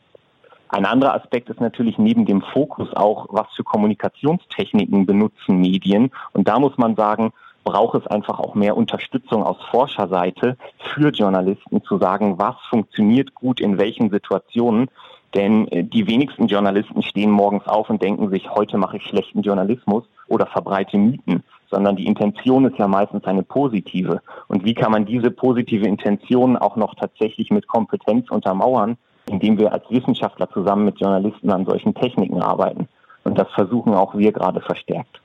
Ein 0.69 0.87
anderer 0.87 1.15
Aspekt 1.15 1.51
ist 1.51 1.61
natürlich 1.61 1.99
neben 1.99 2.25
dem 2.25 2.41
Fokus 2.41 2.89
auch, 2.95 3.27
was 3.29 3.47
für 3.55 3.63
Kommunikationstechniken 3.63 5.05
benutzen 5.05 5.61
Medien. 5.61 6.11
Und 6.33 6.49
da 6.49 6.59
muss 6.59 6.79
man 6.79 6.97
sagen, 6.97 7.33
braucht 7.65 8.01
es 8.01 8.07
einfach 8.07 8.39
auch 8.39 8.55
mehr 8.55 8.77
Unterstützung 8.77 9.43
aus 9.43 9.57
Forscherseite 9.71 10.57
für 10.95 11.11
Journalisten 11.11 11.83
zu 11.85 11.99
sagen, 11.99 12.39
was 12.39 12.57
funktioniert 12.69 13.35
gut 13.35 13.61
in 13.61 13.79
welchen 13.79 14.11
Situationen. 14.11 14.89
Denn 15.35 15.69
äh, 15.69 15.85
die 15.85 16.07
wenigsten 16.07 16.47
Journalisten 16.47 17.03
stehen 17.03 17.31
morgens 17.31 17.67
auf 17.67 17.89
und 17.89 18.03
denken 18.03 18.31
sich, 18.31 18.51
heute 18.51 18.77
mache 18.79 18.99
ich 18.99 19.05
schlechten 19.05 19.43
Journalismus 19.43 20.05
oder 20.29 20.47
verbreite 20.47 20.99
Mythen, 20.99 21.43
sondern 21.71 21.97
die 21.97 22.07
Intention 22.07 22.67
ist 22.67 22.79
ja 22.79 22.87
meistens 22.87 23.25
eine 23.25 23.43
positive. 23.43 24.21
Und 24.49 24.65
wie 24.65 24.75
kann 24.75 24.93
man 24.93 25.07
diese 25.07 25.31
positive 25.31 25.87
Intention 25.87 26.57
auch 26.57 26.77
noch 26.77 26.95
tatsächlich 26.95 27.51
mit 27.51 27.67
Kompetenz 27.67 28.31
untermauern, 28.31 28.99
indem 29.31 29.59
wir 29.59 29.73
als 29.73 29.85
Wissenschaftler 29.89 30.51
zusammen 30.51 30.85
mit 30.85 31.01
Journalisten 31.01 31.51
an 31.51 31.65
solchen 31.65 31.95
Techniken 31.95 32.43
arbeiten? 32.43 32.89
Und 33.25 33.39
das 33.39 33.49
versuchen 33.55 33.95
auch 33.95 34.15
wir 34.15 34.33
gerade 34.33 34.61
verstärkt. 34.61 35.22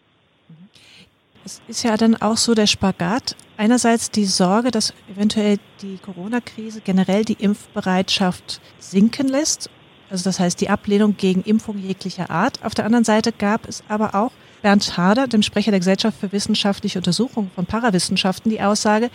Es 1.48 1.62
ist 1.70 1.84
ja 1.84 1.96
dann 1.96 2.18
auch 2.18 2.36
so 2.36 2.56
der 2.56 2.68
Spagat. 2.68 3.38
Einerseits 3.56 4.12
die 4.12 4.26
Sorge, 4.26 4.70
dass 4.70 4.94
eventuell 5.10 5.60
die 5.82 5.98
Corona-Krise 5.98 6.82
generell 6.82 7.24
die 7.24 7.38
Impfbereitschaft 7.40 8.60
sinken 8.80 9.30
lässt. 9.30 9.70
also 10.10 10.26
das 10.26 10.42
heißt 10.42 10.60
die 10.60 10.70
Ablehnung 10.70 11.16
gegen 11.16 11.44
Impfung 11.44 11.78
jeglicher 11.78 12.30
Art. 12.30 12.66
Auf 12.66 12.76
der 12.76 12.84
anderen 12.84 13.06
Seite 13.06 13.32
gab 13.32 13.66
es 13.66 13.82
aber 13.88 14.14
auch 14.14 14.34
Bernd 14.62 14.98
Harder, 14.98 15.28
dem 15.28 15.42
Sprecher 15.42 15.72
der 15.72 15.80
Gesellschaft 15.80 16.20
für 16.20 16.34
wissenschaftliche 16.34 17.00
Untersuchung 17.00 17.50
von 17.56 17.66
Parawissenschaften, 17.66 18.52
die 18.52 18.60
Aussage, 18.62 19.10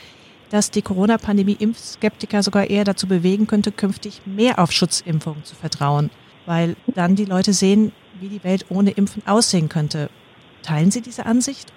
dass 0.48 0.70
die 0.70 0.80
Corona-Pandemie 0.80 1.58
Impfskeptiker 1.60 2.42
sogar 2.42 2.70
eher 2.70 2.84
dazu 2.84 3.06
bewegen 3.06 3.46
könnte, 3.46 3.72
künftig 3.72 4.22
mehr 4.24 4.58
auf 4.58 4.72
Schutzimpfungen 4.72 5.44
zu 5.44 5.54
vertrauen, 5.54 6.08
weil 6.46 6.76
dann 6.86 7.14
die 7.14 7.26
Leute 7.26 7.52
sehen, 7.52 7.92
wie 8.20 8.30
die 8.30 8.42
Welt 8.42 8.64
ohne 8.70 8.92
Impfen 8.92 9.22
aussehen 9.26 9.68
könnte. 9.68 10.08
Teilen 10.62 10.90
Sie 10.90 11.02
diese 11.02 11.26
Ansicht? 11.26 11.74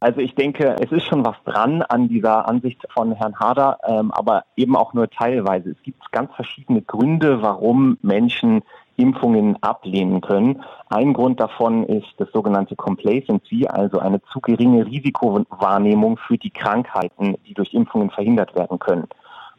Also 0.00 0.20
ich 0.20 0.34
denke, 0.34 0.76
es 0.80 0.92
ist 0.92 1.06
schon 1.06 1.24
was 1.24 1.36
dran 1.44 1.82
an 1.82 2.08
dieser 2.08 2.48
Ansicht 2.48 2.86
von 2.92 3.12
Herrn 3.12 3.38
Hader, 3.38 3.78
ähm, 3.84 4.12
aber 4.12 4.44
eben 4.56 4.76
auch 4.76 4.94
nur 4.94 5.10
teilweise. 5.10 5.70
Es 5.70 5.82
gibt 5.82 6.12
ganz 6.12 6.32
verschiedene 6.34 6.82
Gründe, 6.82 7.42
warum 7.42 7.98
Menschen 8.02 8.62
Impfungen 8.98 9.60
ablehnen 9.62 10.20
können. 10.20 10.62
Ein 10.88 11.12
Grund 11.14 11.40
davon 11.40 11.84
ist 11.84 12.08
das 12.18 12.30
sogenannte 12.32 12.74
Complacency, 12.74 13.66
also 13.66 14.00
eine 14.00 14.20
zu 14.32 14.40
geringe 14.40 14.86
Risikowahrnehmung 14.86 16.18
für 16.18 16.36
die 16.36 16.50
Krankheiten, 16.50 17.36
die 17.46 17.54
durch 17.54 17.74
Impfungen 17.74 18.10
verhindert 18.10 18.54
werden 18.56 18.78
können. 18.78 19.06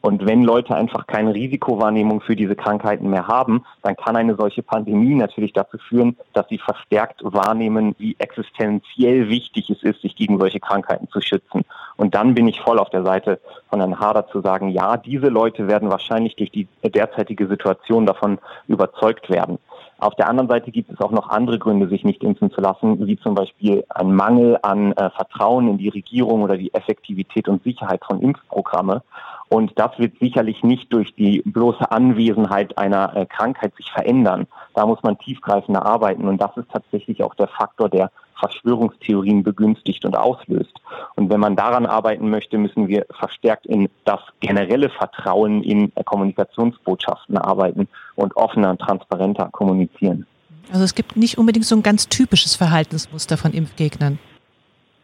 Und 0.02 0.26
wenn 0.26 0.44
Leute 0.44 0.76
einfach 0.76 1.08
keine 1.08 1.34
Risikowahrnehmung 1.34 2.22
für 2.22 2.36
diese 2.36 2.56
Krankheiten 2.56 3.10
mehr 3.10 3.28
haben, 3.28 3.66
dann 3.82 3.98
kann 3.98 4.16
eine 4.16 4.36
solche 4.36 4.64
Pandemie 4.64 5.16
natürlich 5.16 5.52
dazu 5.52 5.78
führen, 5.78 6.16
dass 6.34 6.48
sie 6.48 6.58
verstärkt 6.58 7.22
wahrnehmen, 7.24 7.96
wie 7.98 8.16
existenziell 8.18 9.28
wichtig 9.28 9.70
es 9.70 9.84
ist, 9.84 10.02
sich 10.02 10.16
gegen 10.16 10.40
solche 10.40 10.60
Krankheiten 10.60 11.10
zu 11.10 11.20
schützen. 11.20 11.66
Und 11.98 12.16
dann 12.16 12.34
bin 12.34 12.48
ich 12.48 12.62
voll 12.62 12.80
auf 12.80 12.90
der 12.90 13.04
Seite 13.04 13.42
von 13.70 13.80
Herrn 13.80 14.00
Hader 14.00 14.28
zu 14.30 14.40
sagen, 14.42 14.70
ja, 14.70 14.96
diese 14.96 15.28
Leute 15.28 15.68
werden 15.68 15.90
wahrscheinlich 15.90 16.36
durch 16.38 16.52
die 16.52 16.68
derzeitige 16.84 17.48
Situation 17.48 18.06
davon 18.06 18.40
überzeugt 18.68 19.30
werden. 19.30 19.60
Auf 20.00 20.16
der 20.16 20.30
anderen 20.30 20.48
Seite 20.48 20.72
gibt 20.72 20.90
es 20.92 21.02
auch 21.02 21.12
noch 21.12 21.30
andere 21.30 21.60
Gründe, 21.60 21.90
sich 21.90 22.04
nicht 22.06 22.24
impfen 22.24 22.52
zu 22.52 22.62
lassen, 22.62 23.06
wie 23.06 23.20
zum 23.20 23.36
Beispiel 23.36 23.84
ein 23.90 24.14
Mangel 24.14 24.58
an 24.62 24.94
äh, 24.94 25.10
Vertrauen 25.10 25.68
in 25.68 25.78
die 25.78 25.90
Regierung 25.90 26.42
oder 26.42 26.58
die 26.58 26.74
Effektivität 26.74 27.50
und 27.50 27.64
Sicherheit 27.64 28.04
von 28.06 28.22
Impfprogramme. 28.22 29.04
Und 29.50 29.78
das 29.78 29.98
wird 29.98 30.18
sicherlich 30.20 30.64
nicht 30.64 30.94
durch 30.94 31.16
die 31.16 31.42
bloße 31.44 31.92
Anwesenheit 31.92 32.78
einer 32.78 33.16
äh, 33.16 33.26
Krankheit 33.26 33.76
sich 33.76 33.92
verändern. 33.92 34.48
Da 34.74 34.86
muss 34.86 35.04
man 35.04 35.18
tiefgreifender 35.18 35.86
arbeiten. 35.86 36.28
Und 36.28 36.40
das 36.40 36.56
ist 36.56 36.72
tatsächlich 36.72 37.24
auch 37.24 37.36
der 37.36 37.48
Faktor, 37.48 37.90
der 37.90 38.12
Verschwörungstheorien 38.40 39.44
begünstigt 39.44 40.06
und 40.06 40.16
auslöst. 40.16 40.74
Und 41.16 41.30
wenn 41.30 41.40
man 41.40 41.56
daran 41.56 41.86
arbeiten 41.86 42.30
möchte, 42.30 42.58
müssen 42.58 42.88
wir 42.88 43.06
verstärkt 43.18 43.66
in 43.66 43.90
das 44.06 44.20
generelle 44.40 44.90
Vertrauen 44.90 45.64
in 45.64 45.92
Kommunikationsbotschaften 46.06 47.38
arbeiten 47.38 47.88
und 48.16 48.36
offener 48.36 48.72
und 48.72 48.80
transparenter 48.80 49.50
kommunizieren. 49.52 50.26
Also 50.72 50.84
es 50.84 50.96
gibt 50.96 51.16
nicht 51.16 51.38
unbedingt 51.38 51.66
so 51.66 51.76
ein 51.76 51.84
ganz 51.84 52.08
typisches 52.08 52.56
Verhaltensmuster 52.56 53.38
von 53.38 53.54
Impfgegnern. 53.54 54.20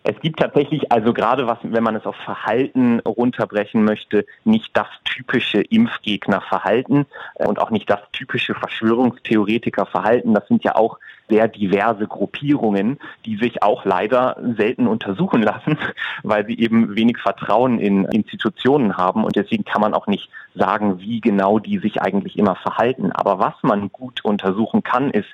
Es 0.08 0.20
gibt 0.20 0.40
tatsächlich, 0.40 0.92
also 0.92 1.14
gerade 1.14 1.48
was, 1.48 1.58
wenn 1.64 1.84
man 1.84 1.96
es 1.96 2.06
auf 2.06 2.16
Verhalten 2.18 3.00
runterbrechen 3.00 3.84
möchte, 3.84 4.28
nicht 4.44 4.70
das 4.78 4.86
typische 5.04 5.62
Impfgegnerverhalten 5.62 7.08
und 7.34 7.60
auch 7.60 7.72
nicht 7.72 7.90
das 7.90 8.02
typische 8.12 8.54
Verschwörungstheoretikerverhalten. 8.54 10.36
Das 10.36 10.48
sind 10.48 10.64
ja 10.64 10.76
auch 10.76 11.00
sehr 11.28 11.48
diverse 11.48 12.06
Gruppierungen, 12.06 13.00
die 13.26 13.38
sich 13.38 13.64
auch 13.64 13.84
leider 13.84 14.38
selten 14.56 14.86
untersuchen 14.86 15.42
lassen, 15.42 15.80
weil 16.24 16.46
sie 16.46 16.60
eben 16.60 16.96
wenig 16.96 17.18
Vertrauen 17.18 17.80
in 17.80 18.06
Institutionen 18.06 18.98
haben 18.98 19.24
und 19.24 19.36
deswegen 19.36 19.66
kann 19.66 19.82
man 19.82 19.96
auch 19.96 20.06
nicht 20.06 20.30
sagen, 20.54 21.00
wie 21.00 21.20
genau 21.20 21.58
die 21.58 21.80
sich 21.80 22.00
eigentlich 22.00 22.38
immer 22.38 22.56
verhalten. 22.56 23.12
Aber 23.12 23.40
was 23.40 23.56
man 23.64 23.92
gut 23.92 24.24
untersuchen 24.24 24.84
kann, 24.84 25.10
ist, 25.10 25.28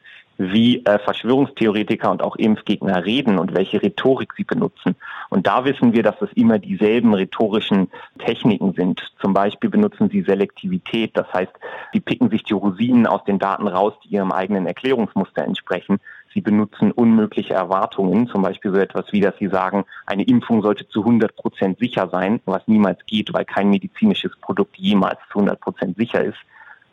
wie 0.50 0.84
äh, 0.86 0.98
Verschwörungstheoretiker 1.00 2.10
und 2.10 2.24
auch 2.24 2.36
Impfgegner 2.36 3.06
reden 3.06 3.38
und 3.38 3.54
welche 3.54 3.82
Rhetorik 3.82 4.34
sie 4.36 4.44
benutzen. 4.44 4.96
Und 5.30 5.46
da 5.46 5.66
wissen 5.66 5.94
wir, 5.94 6.04
dass 6.04 6.20
es 6.22 6.32
immer 6.34 6.58
dieselben 6.58 7.14
rhetorischen 7.14 7.90
Techniken 8.18 8.74
sind. 8.74 9.02
Zum 9.22 9.34
Beispiel 9.34 9.70
benutzen 9.70 10.10
sie 10.10 10.22
Selektivität, 10.22 11.12
das 11.16 11.32
heißt, 11.34 11.52
sie 11.94 12.00
picken 12.00 12.30
sich 12.30 12.44
die 12.44 12.54
Rosinen 12.54 13.06
aus 13.06 13.24
den 13.26 13.40
Daten 13.40 13.68
raus, 13.68 13.94
die 14.04 14.16
ihrem 14.16 14.32
eigenen 14.32 14.66
Erklärungsmuster 14.66 15.44
entsprechen. 15.44 16.00
Sie 16.34 16.42
benutzen 16.42 16.92
unmögliche 16.92 17.54
Erwartungen, 17.54 18.28
zum 18.28 18.42
Beispiel 18.42 18.72
so 18.72 18.78
etwas 18.78 19.06
wie, 19.12 19.20
dass 19.20 19.38
sie 19.38 19.48
sagen, 19.48 19.86
eine 20.06 20.24
Impfung 20.24 20.62
sollte 20.62 20.88
zu 20.88 21.02
100 21.02 21.36
Prozent 21.36 21.80
sicher 21.80 22.10
sein, 22.10 22.40
was 22.46 22.68
niemals 22.68 23.06
geht, 23.06 23.34
weil 23.34 23.46
kein 23.46 23.70
medizinisches 23.70 24.32
Produkt 24.40 24.78
jemals 24.78 25.20
zu 25.32 25.40
100 25.40 25.60
Prozent 25.60 25.98
sicher 25.98 26.24
ist. 26.24 26.40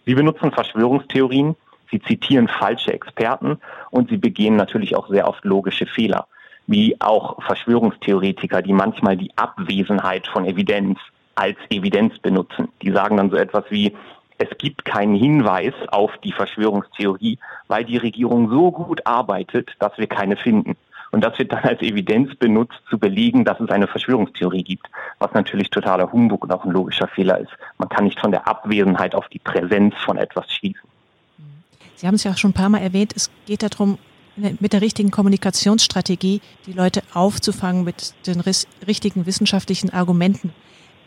Sie 0.07 0.15
benutzen 0.15 0.51
Verschwörungstheorien, 0.51 1.55
Sie 1.91 2.01
zitieren 2.01 2.49
falsche 2.49 2.93
Experten 2.93 3.59
und 3.91 4.11
sie 4.11 4.19
begehen 4.19 4.57
natürlich 4.57 4.97
auch 4.97 5.09
sehr 5.09 5.29
oft 5.29 5.45
logische 5.45 5.87
Fehler, 5.87 6.27
wie 6.67 7.01
auch 7.01 7.43
Verschwörungstheoretiker, 7.43 8.63
die 8.63 8.73
manchmal 8.73 9.17
die 9.17 9.33
Abwesenheit 9.37 10.27
von 10.27 10.45
Evidenz 10.45 10.99
als 11.35 11.57
Evidenz 11.71 12.19
benutzen. 12.19 12.69
Die 12.83 12.91
sagen 12.91 13.17
dann 13.17 13.31
so 13.31 13.37
etwas 13.37 13.65
wie, 13.71 13.95
es 14.39 14.49
gibt 14.59 14.85
keinen 14.85 15.15
Hinweis 15.15 15.75
auf 15.89 16.17
die 16.19 16.33
Verschwörungstheorie, 16.33 17.39
weil 17.67 17.85
die 17.85 17.97
Regierung 17.97 18.51
so 18.51 18.71
gut 18.71 19.07
arbeitet, 19.07 19.71
dass 19.79 19.97
wir 19.99 20.07
keine 20.07 20.37
finden. 20.37 20.77
Und 21.11 21.25
das 21.25 21.39
wird 21.39 21.53
dann 21.53 21.65
als 21.65 21.81
Evidenz 21.81 22.35
benutzt, 22.37 22.79
zu 22.91 22.99
belegen, 22.99 23.45
dass 23.45 23.59
es 23.61 23.71
eine 23.71 23.87
Verschwörungstheorie 23.87 24.63
gibt, 24.63 24.89
was 25.19 25.33
natürlich 25.33 25.71
totaler 25.71 26.13
Humbug 26.13 26.45
und 26.45 26.53
auch 26.53 26.65
ein 26.65 26.71
logischer 26.71 27.09
Fehler 27.09 27.39
ist. 27.39 27.53
Man 27.79 27.89
kann 27.89 28.05
nicht 28.05 28.21
von 28.21 28.31
der 28.31 28.47
Abwesenheit 28.47 29.15
auf 29.15 29.29
die 29.29 29.39
Präsenz 29.39 29.95
von 30.05 30.19
etwas 30.19 30.53
schließen. 30.53 30.89
Sie 31.99 32.07
haben 32.07 32.15
es 32.15 32.23
ja 32.23 32.31
auch 32.31 32.39
schon 32.39 32.51
ein 32.51 32.55
paar 32.55 32.69
Mal 32.69 32.79
erwähnt, 32.79 33.13
es 33.17 33.29
geht 33.47 33.65
darum, 33.65 33.99
mit 34.37 34.73
der 34.73 34.81
richtigen 34.81 35.11
Kommunikationsstrategie 35.11 36.41
die 36.67 36.73
Leute 36.73 37.03
aufzufangen 37.13 37.83
mit 37.83 38.15
den 38.25 38.41
richtigen 38.87 39.27
wissenschaftlichen 39.27 39.91
Argumenten. 39.91 40.53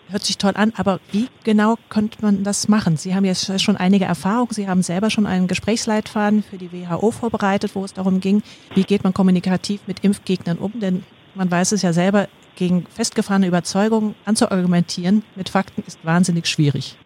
Hört 0.09 0.25
sich 0.25 0.37
toll 0.37 0.51
an, 0.55 0.73
aber 0.75 0.99
wie 1.13 1.29
genau 1.45 1.77
könnte 1.87 2.17
man 2.21 2.43
das 2.43 2.67
machen? 2.67 2.97
Sie 2.97 3.15
haben 3.15 3.23
jetzt 3.23 3.61
schon 3.61 3.77
einige 3.77 4.03
Erfahrungen. 4.03 4.51
Sie 4.51 4.67
haben 4.67 4.83
selber 4.83 5.09
schon 5.09 5.25
einen 5.25 5.47
Gesprächsleitfaden 5.47 6.43
für 6.43 6.57
die 6.57 6.73
WHO 6.73 7.11
vorbereitet, 7.11 7.73
wo 7.73 7.85
es 7.85 7.93
darum 7.93 8.19
ging, 8.19 8.43
wie 8.75 8.83
geht 8.83 9.05
man 9.05 9.13
kommunikativ 9.13 9.79
mit 9.87 10.01
Impfgegnern 10.03 10.57
um? 10.57 10.77
Denn 10.81 11.05
man 11.35 11.49
weiß 11.49 11.71
es 11.71 11.83
ja 11.83 11.93
selber, 11.93 12.27
gegen 12.57 12.85
festgefahrene 12.93 13.47
Überzeugungen 13.47 14.15
anzuargumentieren 14.25 15.23
mit 15.37 15.47
Fakten 15.47 15.83
ist 15.87 16.03
wahnsinnig 16.03 16.47
schwierig. 16.47 16.97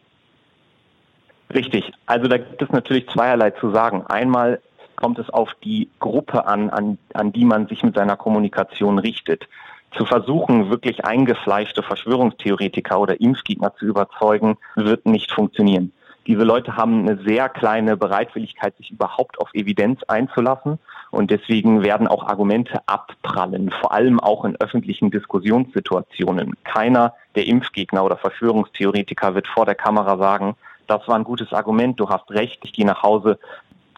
Richtig. 1.55 1.93
Also 2.05 2.27
da 2.27 2.37
gibt 2.37 2.61
es 2.61 2.69
natürlich 2.69 3.07
zweierlei 3.07 3.51
zu 3.51 3.71
sagen. 3.71 4.03
Einmal 4.07 4.61
kommt 4.97 5.19
es 5.19 5.29
auf 5.29 5.49
die 5.63 5.89
Gruppe 5.99 6.45
an, 6.45 6.69
an, 6.69 6.97
an 7.13 7.31
die 7.31 7.45
man 7.45 7.67
sich 7.67 7.81
mit 7.81 7.95
seiner 7.95 8.17
Kommunikation 8.17 8.99
richtet. 8.99 9.47
Zu 9.95 10.05
versuchen, 10.05 10.69
wirklich 10.69 11.05
eingefleischte 11.05 11.81
Verschwörungstheoretiker 11.81 12.99
oder 12.99 13.21
Impfgegner 13.21 13.73
zu 13.75 13.85
überzeugen, 13.85 14.57
wird 14.75 15.05
nicht 15.05 15.31
funktionieren. 15.31 15.93
Diese 16.27 16.43
Leute 16.43 16.75
haben 16.75 17.07
eine 17.07 17.23
sehr 17.23 17.47
kleine 17.47 17.95
Bereitwilligkeit, 17.95 18.75
sich 18.77 18.91
überhaupt 18.91 19.39
auf 19.39 19.53
Evidenz 19.53 20.03
einzulassen. 20.03 20.79
Und 21.11 21.31
deswegen 21.31 21.83
werden 21.83 22.07
auch 22.07 22.27
Argumente 22.27 22.81
abprallen, 22.87 23.71
vor 23.71 23.93
allem 23.93 24.19
auch 24.19 24.43
in 24.43 24.59
öffentlichen 24.59 25.11
Diskussionssituationen. 25.11 26.55
Keiner 26.65 27.13
der 27.35 27.47
Impfgegner 27.47 28.03
oder 28.03 28.17
Verschwörungstheoretiker 28.17 29.35
wird 29.35 29.47
vor 29.47 29.65
der 29.65 29.75
Kamera 29.75 30.17
sagen, 30.17 30.55
das 30.87 31.07
war 31.07 31.15
ein 31.15 31.23
gutes 31.23 31.53
Argument, 31.53 31.99
du 31.99 32.09
hast 32.09 32.29
recht, 32.31 32.59
ich 32.63 32.73
gehe 32.73 32.85
nach 32.85 33.03
Hause, 33.03 33.39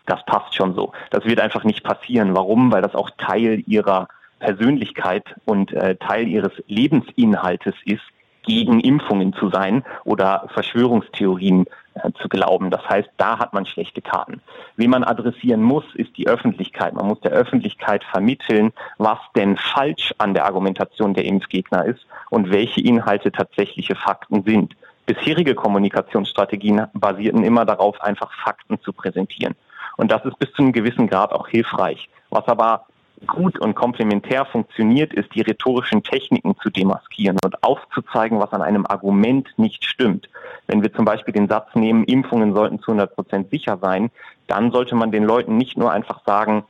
das 0.05 0.23
passt 0.25 0.55
schon 0.55 0.73
so. 0.73 0.93
Das 1.11 1.25
wird 1.25 1.39
einfach 1.39 1.63
nicht 1.63 1.83
passieren. 1.83 2.35
Warum? 2.35 2.71
Weil 2.71 2.81
das 2.81 2.95
auch 2.95 3.09
Teil 3.17 3.63
ihrer 3.67 4.07
Persönlichkeit 4.39 5.35
und 5.45 5.73
äh, 5.73 5.95
Teil 5.95 6.27
ihres 6.27 6.53
Lebensinhaltes 6.67 7.75
ist, 7.85 8.03
gegen 8.47 8.79
Impfungen 8.79 9.33
zu 9.33 9.49
sein 9.49 9.83
oder 10.05 10.47
Verschwörungstheorien 10.53 11.65
äh, 11.95 12.11
zu 12.21 12.29
glauben. 12.29 12.71
Das 12.71 12.87
heißt, 12.87 13.09
da 13.17 13.37
hat 13.37 13.53
man 13.53 13.65
schlechte 13.65 14.01
Karten. 14.01 14.41
Wie 14.77 14.87
man 14.87 15.03
adressieren 15.03 15.61
muss, 15.61 15.83
ist 15.95 16.17
die 16.17 16.27
Öffentlichkeit. 16.27 16.93
Man 16.93 17.07
muss 17.07 17.19
der 17.19 17.31
Öffentlichkeit 17.31 18.03
vermitteln, 18.05 18.71
was 18.97 19.19
denn 19.35 19.57
falsch 19.57 20.13
an 20.17 20.33
der 20.33 20.45
Argumentation 20.45 21.13
der 21.13 21.25
Impfgegner 21.25 21.85
ist 21.85 22.05
und 22.29 22.49
welche 22.49 22.81
Inhalte 22.81 23.31
tatsächliche 23.31 23.95
Fakten 23.95 24.43
sind 24.43 24.75
bisherige 25.07 25.55
Kommunikationsstrategien 25.55 26.85
basierten 26.93 27.43
immer 27.43 27.65
darauf, 27.65 27.99
einfach 28.01 28.31
Fakten 28.43 28.79
zu 28.81 28.93
präsentieren. 28.93 29.55
Und 29.95 30.11
das 30.11 30.23
ist 30.25 30.37
bis 30.37 30.51
zu 30.51 30.61
einem 30.61 30.73
gewissen 30.73 31.07
Grad 31.07 31.31
auch 31.31 31.47
hilfreich. 31.47 32.09
Was 32.29 32.47
aber 32.47 32.85
gut 33.25 33.57
und 33.57 33.73
komplementär 33.73 34.45
funktioniert, 34.45 35.11
ist 35.13 35.33
die 35.33 35.41
rhetorischen 35.41 36.03
Techniken 36.03 36.55
zu 36.61 36.69
demaskieren 36.69 37.37
und 37.43 37.63
aufzuzeigen, 37.63 38.39
was 38.39 38.51
an 38.51 38.61
einem 38.61 38.85
Argument 38.85 39.47
nicht 39.57 39.83
stimmt. 39.85 40.29
Wenn 40.67 40.83
wir 40.83 40.93
zum 40.93 41.05
Beispiel 41.05 41.33
den 41.33 41.47
Satz 41.47 41.73
nehmen, 41.73 42.03
Impfungen 42.03 42.53
sollten 42.53 42.79
zu 42.79 42.91
100 42.91 43.15
Prozent 43.15 43.49
sicher 43.49 43.79
sein, 43.81 44.11
dann 44.45 44.71
sollte 44.71 44.93
man 44.93 45.11
den 45.11 45.23
Leuten 45.23 45.57
nicht 45.57 45.77
nur 45.77 45.91
einfach 45.91 46.23
sagen, 46.25 46.63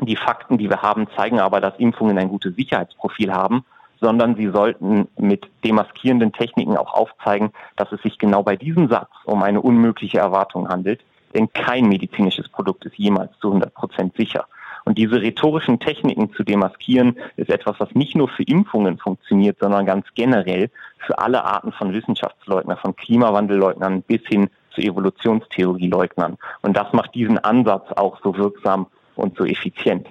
die 0.00 0.16
Fakten, 0.16 0.58
die 0.58 0.70
wir 0.70 0.82
haben, 0.82 1.08
zeigen 1.16 1.40
aber, 1.40 1.60
dass 1.60 1.78
Impfungen 1.78 2.18
ein 2.18 2.28
gutes 2.28 2.54
Sicherheitsprofil 2.54 3.32
haben, 3.32 3.64
sondern 4.00 4.34
sie 4.36 4.48
sollten 4.48 5.08
mit 5.18 5.46
demaskierenden 5.64 6.32
Techniken 6.32 6.76
auch 6.76 6.94
aufzeigen, 6.94 7.50
dass 7.76 7.92
es 7.92 8.02
sich 8.02 8.18
genau 8.18 8.42
bei 8.42 8.56
diesem 8.56 8.88
Satz 8.88 9.10
um 9.24 9.42
eine 9.42 9.60
unmögliche 9.60 10.18
Erwartung 10.18 10.68
handelt, 10.68 11.00
Denn 11.34 11.52
kein 11.52 11.88
medizinisches 11.88 12.48
Produkt 12.48 12.84
ist 12.86 12.96
jemals 12.96 13.30
zu 13.40 13.48
100 13.48 13.72
Prozent 13.72 14.16
sicher. 14.16 14.46
Und 14.84 14.98
diese 14.98 15.20
rhetorischen 15.20 15.78
Techniken 15.78 16.32
zu 16.32 16.42
demaskieren 16.42 17.16
ist 17.36 17.50
etwas, 17.50 17.78
was 17.78 17.94
nicht 17.94 18.16
nur 18.16 18.28
für 18.28 18.42
Impfungen 18.42 18.98
funktioniert, 18.98 19.58
sondern 19.60 19.86
ganz 19.86 20.06
generell 20.14 20.70
für 20.98 21.18
alle 21.18 21.44
Arten 21.44 21.72
von 21.72 21.92
Wissenschaftsleugnern, 21.92 22.78
von 22.78 22.96
Klimawandelleugnern 22.96 24.02
bis 24.02 24.22
hin 24.26 24.48
zu 24.74 24.80
Evolutionstheorieleugnern. 24.80 26.38
Und 26.62 26.76
das 26.76 26.92
macht 26.92 27.14
diesen 27.14 27.38
Ansatz 27.38 27.92
auch 27.92 28.18
so 28.22 28.36
wirksam 28.36 28.86
und 29.16 29.36
so 29.36 29.44
effizient. 29.44 30.08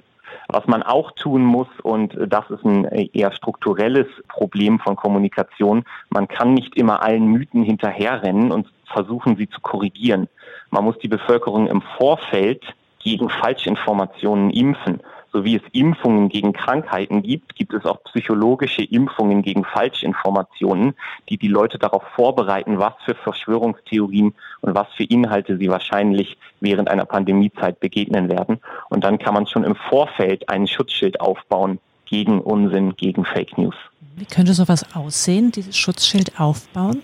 Was 0.51 0.65
man 0.65 0.82
auch 0.82 1.12
tun 1.12 1.44
muss, 1.44 1.68
und 1.84 2.18
das 2.27 2.50
ist 2.50 2.65
ein 2.65 2.86
eher 2.86 3.32
strukturelles 3.32 4.08
Problem 4.27 4.79
von 4.79 4.96
Kommunikation, 4.96 5.84
man 6.10 6.27
kann 6.27 6.56
nicht 6.56 6.75
immer 6.75 7.03
allen 7.03 7.27
Mythen 7.27 7.62
hinterherrennen 7.62 8.51
und 8.51 8.68
versuchen, 8.91 9.38
sie 9.38 9.48
zu 9.48 9.62
korrigieren. 9.62 10.27
Man 10.72 10.84
muss 10.84 10.98
die 10.98 11.08
Bevölkerung 11.08 11.68
im 11.68 11.84
Vorfeld 12.00 12.63
gegen 12.98 13.29
Falschinformationen 13.29 14.50
impfen. 14.50 15.01
So 15.31 15.43
wie 15.43 15.57
es 15.57 15.62
Impfungen 15.74 16.29
gegen 16.29 16.53
Krankheiten 16.53 17.21
gibt, 17.21 17.55
gibt 17.55 17.74
es 17.74 17.86
auch 17.86 18.03
psychologische 18.05 18.83
Impfungen 18.83 19.41
gegen 19.41 19.63
Falschinformationen, 19.63 20.95
die 21.29 21.38
die 21.38 21.48
Leute 21.48 21.77
darauf 21.77 22.03
vorbereiten, 22.15 22.79
was 22.79 22.93
für 23.05 23.15
Verschwörungstheorien 23.15 24.33
und 24.62 24.75
was 24.75 24.88
für 24.95 25.03
Inhalte 25.03 25.57
sie 25.57 25.69
wahrscheinlich 25.69 26.38
während 26.59 26.89
einer 26.89 27.05
Pandemiezeit 27.05 27.79
begegnen 27.79 28.29
werden. 28.29 28.59
Und 28.89 29.03
dann 29.03 29.19
kann 29.19 29.36
man 29.36 29.45
schon 29.45 29.63
im 29.63 29.75
Vorfeld 29.75 30.50
ein 30.50 30.67
Schutzschild 30.67 31.21
aufbauen 31.21 31.79
gegen 32.05 32.41
Unsinn, 32.41 32.95
gegen 32.95 33.24
Fake 33.24 33.57
News. 33.57 33.75
Wie 34.15 34.25
könnte 34.25 34.53
sowas 34.53 34.83
aussehen, 34.95 35.51
dieses 35.51 35.77
Schutzschild 35.77 36.39
aufbauen? 36.39 37.03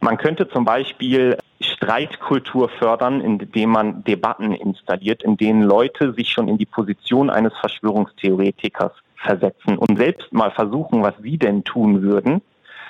Man 0.00 0.18
könnte 0.18 0.48
zum 0.48 0.64
Beispiel 0.64 1.38
Streitkultur 1.60 2.68
fördern, 2.68 3.20
indem 3.20 3.70
man 3.70 4.04
Debatten 4.04 4.52
installiert, 4.52 5.22
in 5.22 5.36
denen 5.36 5.62
Leute 5.62 6.12
sich 6.12 6.30
schon 6.30 6.48
in 6.48 6.58
die 6.58 6.66
Position 6.66 7.30
eines 7.30 7.52
Verschwörungstheoretikers 7.58 8.92
versetzen 9.16 9.78
und 9.78 9.96
selbst 9.96 10.32
mal 10.32 10.50
versuchen, 10.50 11.02
was 11.02 11.14
sie 11.22 11.38
denn 11.38 11.64
tun 11.64 12.02
würden, 12.02 12.42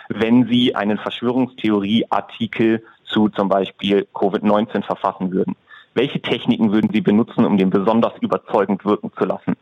wenn 0.08 0.46
sie 0.48 0.75
einen 0.75 0.98
Verschwörungstheorieartikel 0.98 2.82
zu 3.04 3.28
zum 3.28 3.48
Beispiel 3.48 4.06
Covid-19 4.12 4.82
verfassen 4.82 5.32
würden. 5.32 5.56
Welche 5.94 6.20
Techniken 6.20 6.72
würden 6.72 6.90
sie 6.92 7.00
benutzen, 7.00 7.46
um 7.46 7.56
den 7.56 7.70
besonders 7.70 8.12
überzeugend 8.20 8.84
wirken 8.84 9.10
zu 9.16 9.25
lassen? 9.25 9.56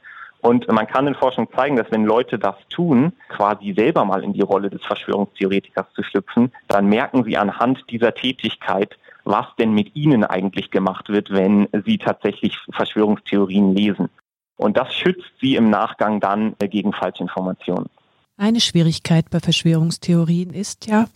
Und 0.45 0.69
man 0.69 0.87
kann 0.87 1.07
in 1.07 1.15
Forschung 1.15 1.49
zeigen, 1.57 1.77
dass 1.77 1.91
wenn 1.91 2.05
Leute 2.05 2.39
das 2.39 2.57
tun, 2.69 3.15
quasi 3.31 3.73
selber 3.73 4.05
mal 4.05 4.23
in 4.23 4.35
die 4.35 4.43
Rolle 4.43 4.69
des 4.69 4.83
Verschwörungstheoretikers 4.85 5.87
zu 5.95 6.03
schlüpfen, 6.03 6.53
dann 6.69 6.87
merken 6.87 7.25
sie 7.25 7.39
anhand 7.39 7.83
dieser 7.89 8.13
Tätigkeit, 8.13 8.99
was 9.25 9.47
denn 9.59 9.73
mit 9.73 9.97
ihnen 9.97 10.23
eigentlich 10.23 10.71
gemacht 10.71 11.09
wird, 11.09 11.31
wenn 11.31 11.67
sie 11.87 11.97
tatsächlich 11.97 12.59
Verschwörungstheorien 12.71 13.75
lesen. 13.75 14.11
Und 14.57 14.77
das 14.77 14.95
schützt 14.95 15.33
sie 15.41 15.55
im 15.55 15.71
Nachgang 15.71 16.21
dann 16.21 16.55
gegen 16.59 16.93
Falschinformationen. 16.93 17.89
Eine 18.37 18.61
Schwierigkeit 18.61 19.31
bei 19.31 19.41
Verschwörungstheorien 19.41 20.51
ist 20.51 20.87
ja, 20.87 21.07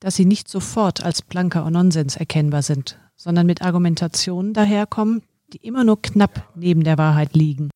dass 0.00 0.16
sie 0.16 0.24
nicht 0.24 0.48
sofort 0.48 1.04
als 1.04 1.20
blanker 1.20 1.70
Nonsens 1.70 2.16
erkennbar 2.16 2.62
sind, 2.62 2.98
sondern 3.16 3.44
mit 3.44 3.60
Argumentationen 3.60 4.54
daherkommen, 4.54 5.20
die 5.52 5.58
immer 5.58 5.84
nur 5.84 6.00
knapp 6.00 6.48
neben 6.54 6.84
der 6.84 6.96
Wahrheit 6.96 7.34
liegen. 7.36 7.68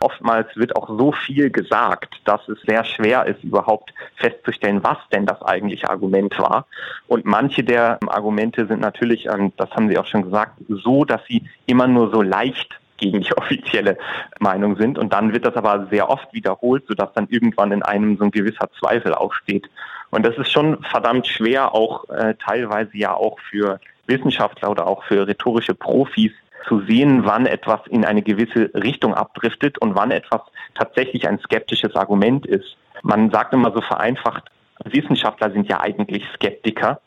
Oftmals 0.00 0.48
wird 0.56 0.76
auch 0.76 0.88
so 0.88 1.12
viel 1.12 1.50
gesagt, 1.50 2.20
dass 2.24 2.46
es 2.48 2.60
sehr 2.62 2.84
schwer 2.84 3.26
ist, 3.26 3.42
überhaupt 3.42 3.92
festzustellen, 4.16 4.82
was 4.82 4.98
denn 5.12 5.26
das 5.26 5.40
eigentliche 5.42 5.90
Argument 5.90 6.38
war. 6.38 6.66
Und 7.06 7.24
manche 7.24 7.64
der 7.64 7.98
Argumente 8.06 8.66
sind 8.66 8.80
natürlich, 8.80 9.26
ähm, 9.26 9.52
das 9.56 9.70
haben 9.72 9.88
Sie 9.88 9.98
auch 9.98 10.06
schon 10.06 10.22
gesagt, 10.22 10.60
so, 10.68 11.04
dass 11.04 11.24
sie 11.26 11.42
immer 11.66 11.86
nur 11.86 12.10
so 12.10 12.22
leicht 12.22 12.78
gegen 12.98 13.20
die 13.20 13.32
offizielle 13.36 13.96
Meinung 14.40 14.76
sind. 14.76 14.98
Und 14.98 15.12
dann 15.12 15.32
wird 15.32 15.46
das 15.46 15.56
aber 15.56 15.86
sehr 15.90 16.10
oft 16.10 16.32
wiederholt, 16.32 16.84
sodass 16.86 17.12
dann 17.14 17.28
irgendwann 17.30 17.72
in 17.72 17.82
einem 17.82 18.16
so 18.16 18.24
ein 18.24 18.30
gewisser 18.30 18.68
Zweifel 18.78 19.14
aufsteht. 19.14 19.68
Und 20.10 20.24
das 20.24 20.36
ist 20.36 20.50
schon 20.50 20.82
verdammt 20.84 21.26
schwer, 21.26 21.74
auch 21.74 22.08
äh, 22.08 22.34
teilweise 22.34 22.96
ja 22.96 23.14
auch 23.14 23.38
für 23.40 23.78
Wissenschaftler 24.06 24.70
oder 24.70 24.86
auch 24.86 25.04
für 25.04 25.26
rhetorische 25.26 25.74
Profis, 25.74 26.32
zu 26.66 26.80
sehen, 26.86 27.24
wann 27.24 27.46
etwas 27.46 27.80
in 27.88 28.04
eine 28.04 28.22
gewisse 28.22 28.70
Richtung 28.74 29.14
abdriftet 29.14 29.78
und 29.78 29.94
wann 29.94 30.10
etwas 30.10 30.40
tatsächlich 30.74 31.28
ein 31.28 31.38
skeptisches 31.38 31.94
Argument 31.94 32.46
ist. 32.46 32.76
Man 33.02 33.30
sagt 33.30 33.54
immer 33.54 33.72
so 33.72 33.80
vereinfacht, 33.80 34.44
Wissenschaftler 34.84 35.50
sind 35.50 35.68
ja 35.68 35.80
eigentlich 35.80 36.24
Skeptiker 36.34 37.00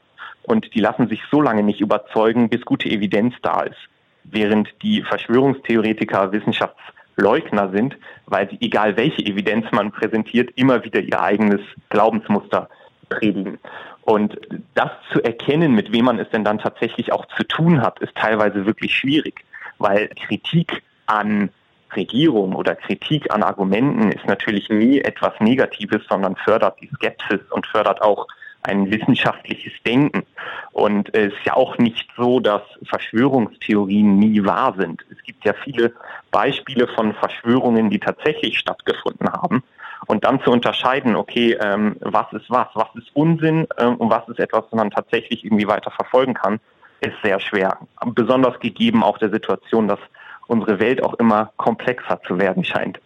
und 0.44 0.74
die 0.74 0.80
lassen 0.80 1.08
sich 1.08 1.22
so 1.32 1.42
lange 1.42 1.64
nicht 1.64 1.82
überzeugen, 1.82 2.50
bis 2.50 2.62
gute 2.62 2.90
Evidenz 2.90 3.36
da 3.42 3.62
ist. 3.62 3.78
Während 4.24 4.70
die 4.82 5.02
Verschwörungstheoretiker 5.02 6.32
Wissenschaftsleugner 6.32 7.72
sind, 7.72 7.98
weil 8.26 8.50
sie, 8.50 8.58
egal 8.62 8.98
welche 8.98 9.22
Evidenz 9.24 9.66
man 9.72 9.92
präsentiert, 9.92 10.52
immer 10.56 10.84
wieder 10.84 11.00
ihr 11.00 11.22
eigenes 11.22 11.62
Glaubensmuster 11.90 12.70
predigen. 13.10 13.60
Und 14.04 14.38
das 14.74 14.90
zu 15.14 15.22
erkennen, 15.22 15.74
mit 15.74 15.92
wem 15.92 16.06
man 16.06 16.20
es 16.20 16.30
denn 16.30 16.44
dann 16.44 16.60
tatsächlich 16.60 17.14
auch 17.14 17.26
zu 17.38 17.44
tun 17.44 17.82
hat, 17.82 18.00
ist 18.00 18.16
teilweise 18.16 18.66
wirklich 18.66 18.96
schwierig 18.96 19.46
weil 19.82 20.10
Kritik 20.10 20.84
an 21.08 21.50
Regierung 21.96 22.56
oder 22.56 22.76
Kritik 22.76 23.34
an 23.34 23.44
Argumenten 23.44 24.12
ist 24.12 24.26
natürlich 24.26 24.70
nie 24.70 25.00
etwas 25.00 25.34
Negatives, 25.40 26.02
sondern 26.10 26.38
fördert 26.38 26.80
die 26.82 26.90
Skepsis 26.96 27.42
und 27.50 27.68
fördert 27.68 28.02
auch 28.02 28.28
ein 28.64 28.90
wissenschaftliches 28.92 29.74
Denken. 29.86 30.24
Und 30.72 31.14
es 31.14 31.34
ist 31.34 31.46
ja 31.46 31.56
auch 31.56 31.78
nicht 31.80 32.08
so, 32.16 32.40
dass 32.40 32.62
Verschwörungstheorien 32.84 34.20
nie 34.20 34.46
wahr 34.46 34.76
sind. 34.78 35.04
Es 35.12 35.22
gibt 35.24 35.44
ja 35.44 35.54
viele 35.54 35.94
Beispiele 36.30 36.88
von 36.88 37.14
Verschwörungen, 37.16 37.90
die 37.90 38.00
tatsächlich 38.00 38.60
stattgefunden 38.60 39.28
haben. 39.34 39.64
Und 40.08 40.24
dann 40.26 40.42
zu 40.42 40.52
unterscheiden, 40.52 41.16
okay, 41.16 41.58
ähm, 41.62 41.96
was 42.02 42.32
ist 42.34 42.50
was, 42.50 42.68
was 42.74 42.88
ist 42.96 43.10
Unsinn 43.14 43.68
ähm, 43.78 43.96
und 43.96 44.10
was 44.10 44.28
ist 44.30 44.40
etwas, 44.40 44.66
was 44.66 44.78
man 44.78 44.90
tatsächlich 44.90 45.46
irgendwie 45.46 45.68
weiter 45.68 45.92
verfolgen 45.92 46.34
kann, 46.34 46.60
ist 47.02 47.16
sehr 47.24 47.40
schwer. 47.40 47.78
Besonders 48.06 48.60
gegeben 48.60 49.04
auch 49.04 49.18
der 49.18 49.30
Situation, 49.30 49.88
dass 49.88 50.00
unsere 50.48 50.80
Welt 50.80 51.04
auch 51.04 51.14
immer 51.16 51.52
komplexer 51.58 52.20
zu 52.28 52.40
werden 52.40 52.64
scheint. 52.64 53.00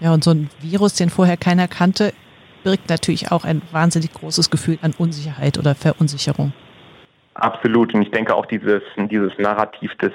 Ja, 0.00 0.14
und 0.14 0.24
so 0.24 0.30
ein 0.30 0.48
Virus, 0.60 0.94
den 0.94 1.10
vorher 1.10 1.36
keiner 1.36 1.68
kannte, 1.68 2.14
birgt 2.64 2.88
natürlich 2.88 3.30
auch 3.30 3.44
ein 3.44 3.62
wahnsinnig 3.70 4.12
großes 4.12 4.50
Gefühl 4.50 4.78
an 4.82 4.94
Unsicherheit 4.96 5.58
oder 5.58 5.74
Verunsicherung. 5.74 6.52
Absolut. 7.34 7.94
Und 7.94 8.02
ich 8.02 8.10
denke 8.10 8.34
auch 8.34 8.46
dieses, 8.46 8.82
dieses 8.96 9.32
Narrativ 9.38 9.94
des 9.96 10.12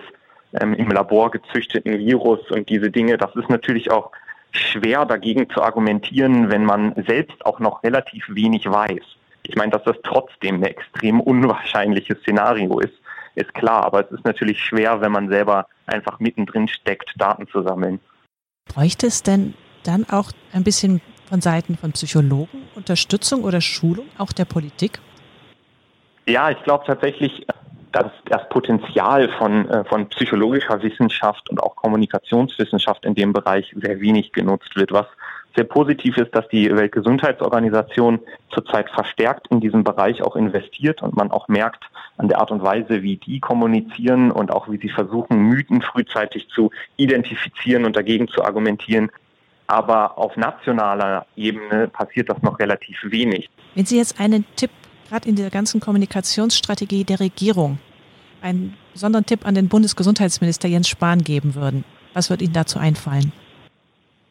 ähm, 0.59 0.73
im 0.73 0.89
Labor 0.89 1.31
gezüchteten 1.31 1.97
Virus 1.99 2.39
und 2.49 2.69
diese 2.69 2.89
Dinge, 2.89 3.17
das 3.17 3.35
ist 3.35 3.49
natürlich 3.49 3.91
auch 3.91 4.11
schwer 4.57 5.05
dagegen 5.05 5.49
zu 5.49 5.61
argumentieren, 5.61 6.49
wenn 6.49 6.65
man 6.65 6.93
selbst 7.07 7.45
auch 7.45 7.59
noch 7.59 7.83
relativ 7.83 8.25
wenig 8.29 8.65
weiß. 8.65 9.03
Ich 9.43 9.55
meine, 9.55 9.71
dass 9.71 9.83
das 9.83 9.97
trotzdem 10.03 10.55
ein 10.55 10.63
extrem 10.63 11.19
unwahrscheinliches 11.19 12.19
Szenario 12.19 12.79
ist, 12.79 12.93
ist 13.35 13.53
klar. 13.53 13.85
Aber 13.85 14.05
es 14.05 14.11
ist 14.11 14.25
natürlich 14.25 14.59
schwer, 14.59 15.01
wenn 15.01 15.11
man 15.11 15.29
selber 15.29 15.67
einfach 15.85 16.19
mittendrin 16.19 16.67
steckt, 16.67 17.13
Daten 17.17 17.47
zu 17.47 17.61
sammeln. 17.61 17.99
Bräuchte 18.65 19.07
es 19.07 19.21
denn 19.21 19.53
dann 19.83 20.05
auch 20.09 20.31
ein 20.51 20.63
bisschen 20.63 21.01
von 21.29 21.41
Seiten 21.41 21.77
von 21.77 21.91
Psychologen 21.91 22.63
Unterstützung 22.75 23.43
oder 23.43 23.61
Schulung, 23.61 24.05
auch 24.17 24.31
der 24.31 24.45
Politik? 24.45 24.99
Ja, 26.27 26.49
ich 26.49 26.61
glaube 26.63 26.83
tatsächlich, 26.85 27.45
dass 27.95 28.11
das 28.25 28.49
Potenzial 28.49 29.29
von, 29.37 29.69
äh, 29.69 29.85
von 29.85 30.09
psychologischer 30.09 30.83
Wissenschaft 30.83 31.49
und 31.49 31.63
auch 31.63 31.77
Kommunikationswissenschaft 31.77 33.05
in 33.05 33.15
dem 33.15 33.31
Bereich 33.31 33.73
sehr 33.73 34.01
wenig 34.01 34.33
genutzt 34.33 34.75
wird, 34.75 34.91
was 34.91 35.05
sehr 35.55 35.63
positiv 35.63 36.17
ist, 36.17 36.35
dass 36.35 36.45
die 36.49 36.69
Weltgesundheitsorganisation 36.75 38.19
zurzeit 38.49 38.89
verstärkt 38.89 39.47
in 39.49 39.61
diesem 39.61 39.85
Bereich 39.85 40.21
auch 40.21 40.35
investiert 40.35 41.01
und 41.03 41.15
man 41.15 41.31
auch 41.31 41.47
merkt 41.47 41.85
an 42.17 42.27
der 42.27 42.39
Art 42.39 42.51
und 42.51 42.61
Weise, 42.61 43.01
wie 43.01 43.15
die 43.15 43.39
kommunizieren 43.39 44.29
und 44.29 44.51
auch 44.51 44.69
wie 44.69 44.77
sie 44.77 44.89
versuchen, 44.89 45.37
Mythen 45.37 45.81
frühzeitig 45.81 46.49
zu 46.49 46.71
identifizieren 46.97 47.85
und 47.85 47.95
dagegen 47.95 48.27
zu 48.27 48.43
argumentieren. 48.43 49.09
Aber 49.67 50.17
auf 50.17 50.35
nationaler 50.35 51.25
Ebene 51.37 51.87
passiert 51.87 52.29
das 52.29 52.41
noch 52.41 52.59
relativ 52.59 52.99
wenig. 53.03 53.49
Wenn 53.73 53.85
Sie 53.85 53.97
jetzt 53.97 54.19
einen 54.19 54.45
Tipp 54.57 54.71
gerade 55.07 55.29
in 55.29 55.35
der 55.35 55.49
ganzen 55.49 55.79
Kommunikationsstrategie 55.79 57.03
der 57.03 57.19
Regierung, 57.19 57.77
einen 58.41 58.75
besonderen 58.93 59.25
Tipp 59.25 59.45
an 59.45 59.55
den 59.55 59.69
Bundesgesundheitsminister 59.69 60.67
Jens 60.67 60.87
Spahn 60.87 61.19
geben 61.21 61.55
würden, 61.55 61.83
was 62.13 62.29
wird 62.29 62.41
Ihnen 62.41 62.53
dazu 62.53 62.79
einfallen? 62.79 63.31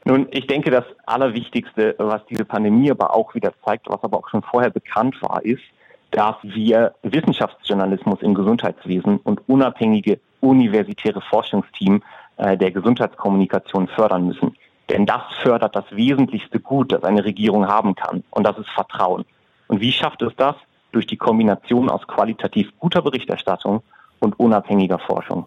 Nun, 0.05 0.27
ich 0.31 0.47
denke, 0.47 0.71
das 0.71 0.85
Allerwichtigste, 1.07 1.95
was 1.99 2.21
diese 2.27 2.45
Pandemie 2.45 2.91
aber 2.91 3.15
auch 3.15 3.35
wieder 3.35 3.53
zeigt, 3.65 3.89
was 3.89 4.03
aber 4.03 4.19
auch 4.19 4.29
schon 4.29 4.43
vorher 4.43 4.71
bekannt 4.71 5.17
war, 5.23 5.43
ist, 5.45 5.63
dass 6.11 6.37
wir 6.43 6.95
Wissenschaftsjournalismus 7.03 8.21
im 8.21 8.35
Gesundheitswesen 8.35 9.19
und 9.19 9.41
unabhängige 9.49 10.21
universitäre 10.41 11.21
Forschungsteam 11.23 12.03
äh, 12.37 12.57
der 12.57 12.71
Gesundheitskommunikation 12.71 13.89
fördern 13.89 14.27
müssen. 14.27 14.57
Denn 14.91 15.07
das 15.07 15.23
fördert 15.43 15.75
das 15.75 15.87
wesentlichste 15.91 16.61
Gut, 16.61 16.93
das 16.93 17.03
eine 17.03 17.25
Regierung 17.25 17.67
haben 17.67 17.95
kann. 17.95 18.23
Und 18.31 18.47
das 18.47 18.59
ist 18.59 18.69
Vertrauen. 18.71 19.25
Und 19.69 19.81
wie 19.81 19.93
schafft 19.93 20.23
es 20.23 20.33
das? 20.37 20.57
Durch 20.93 21.07
die 21.07 21.17
Kombination 21.17 21.91
aus 21.91 22.07
qualitativ 22.07 22.71
guter 22.79 23.03
Berichterstattung 23.03 23.83
und 24.21 24.39
unabhängiger 24.39 24.99
Forschung. 24.99 25.47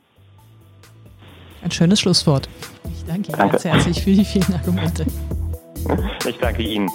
Ein 1.64 1.72
schönes 1.72 2.02
Schlusswort. 2.02 2.50
Ich 2.92 3.06
danke 3.06 3.30
Ihnen 3.30 3.38
danke. 3.38 3.52
ganz 3.54 3.66
herzlich 3.66 4.04
für 4.04 4.12
die 4.12 4.26
vielen 4.26 4.54
Argumente. 4.54 5.06
Ich 6.28 6.38
danke 6.40 6.64
Ihnen. 6.64 6.90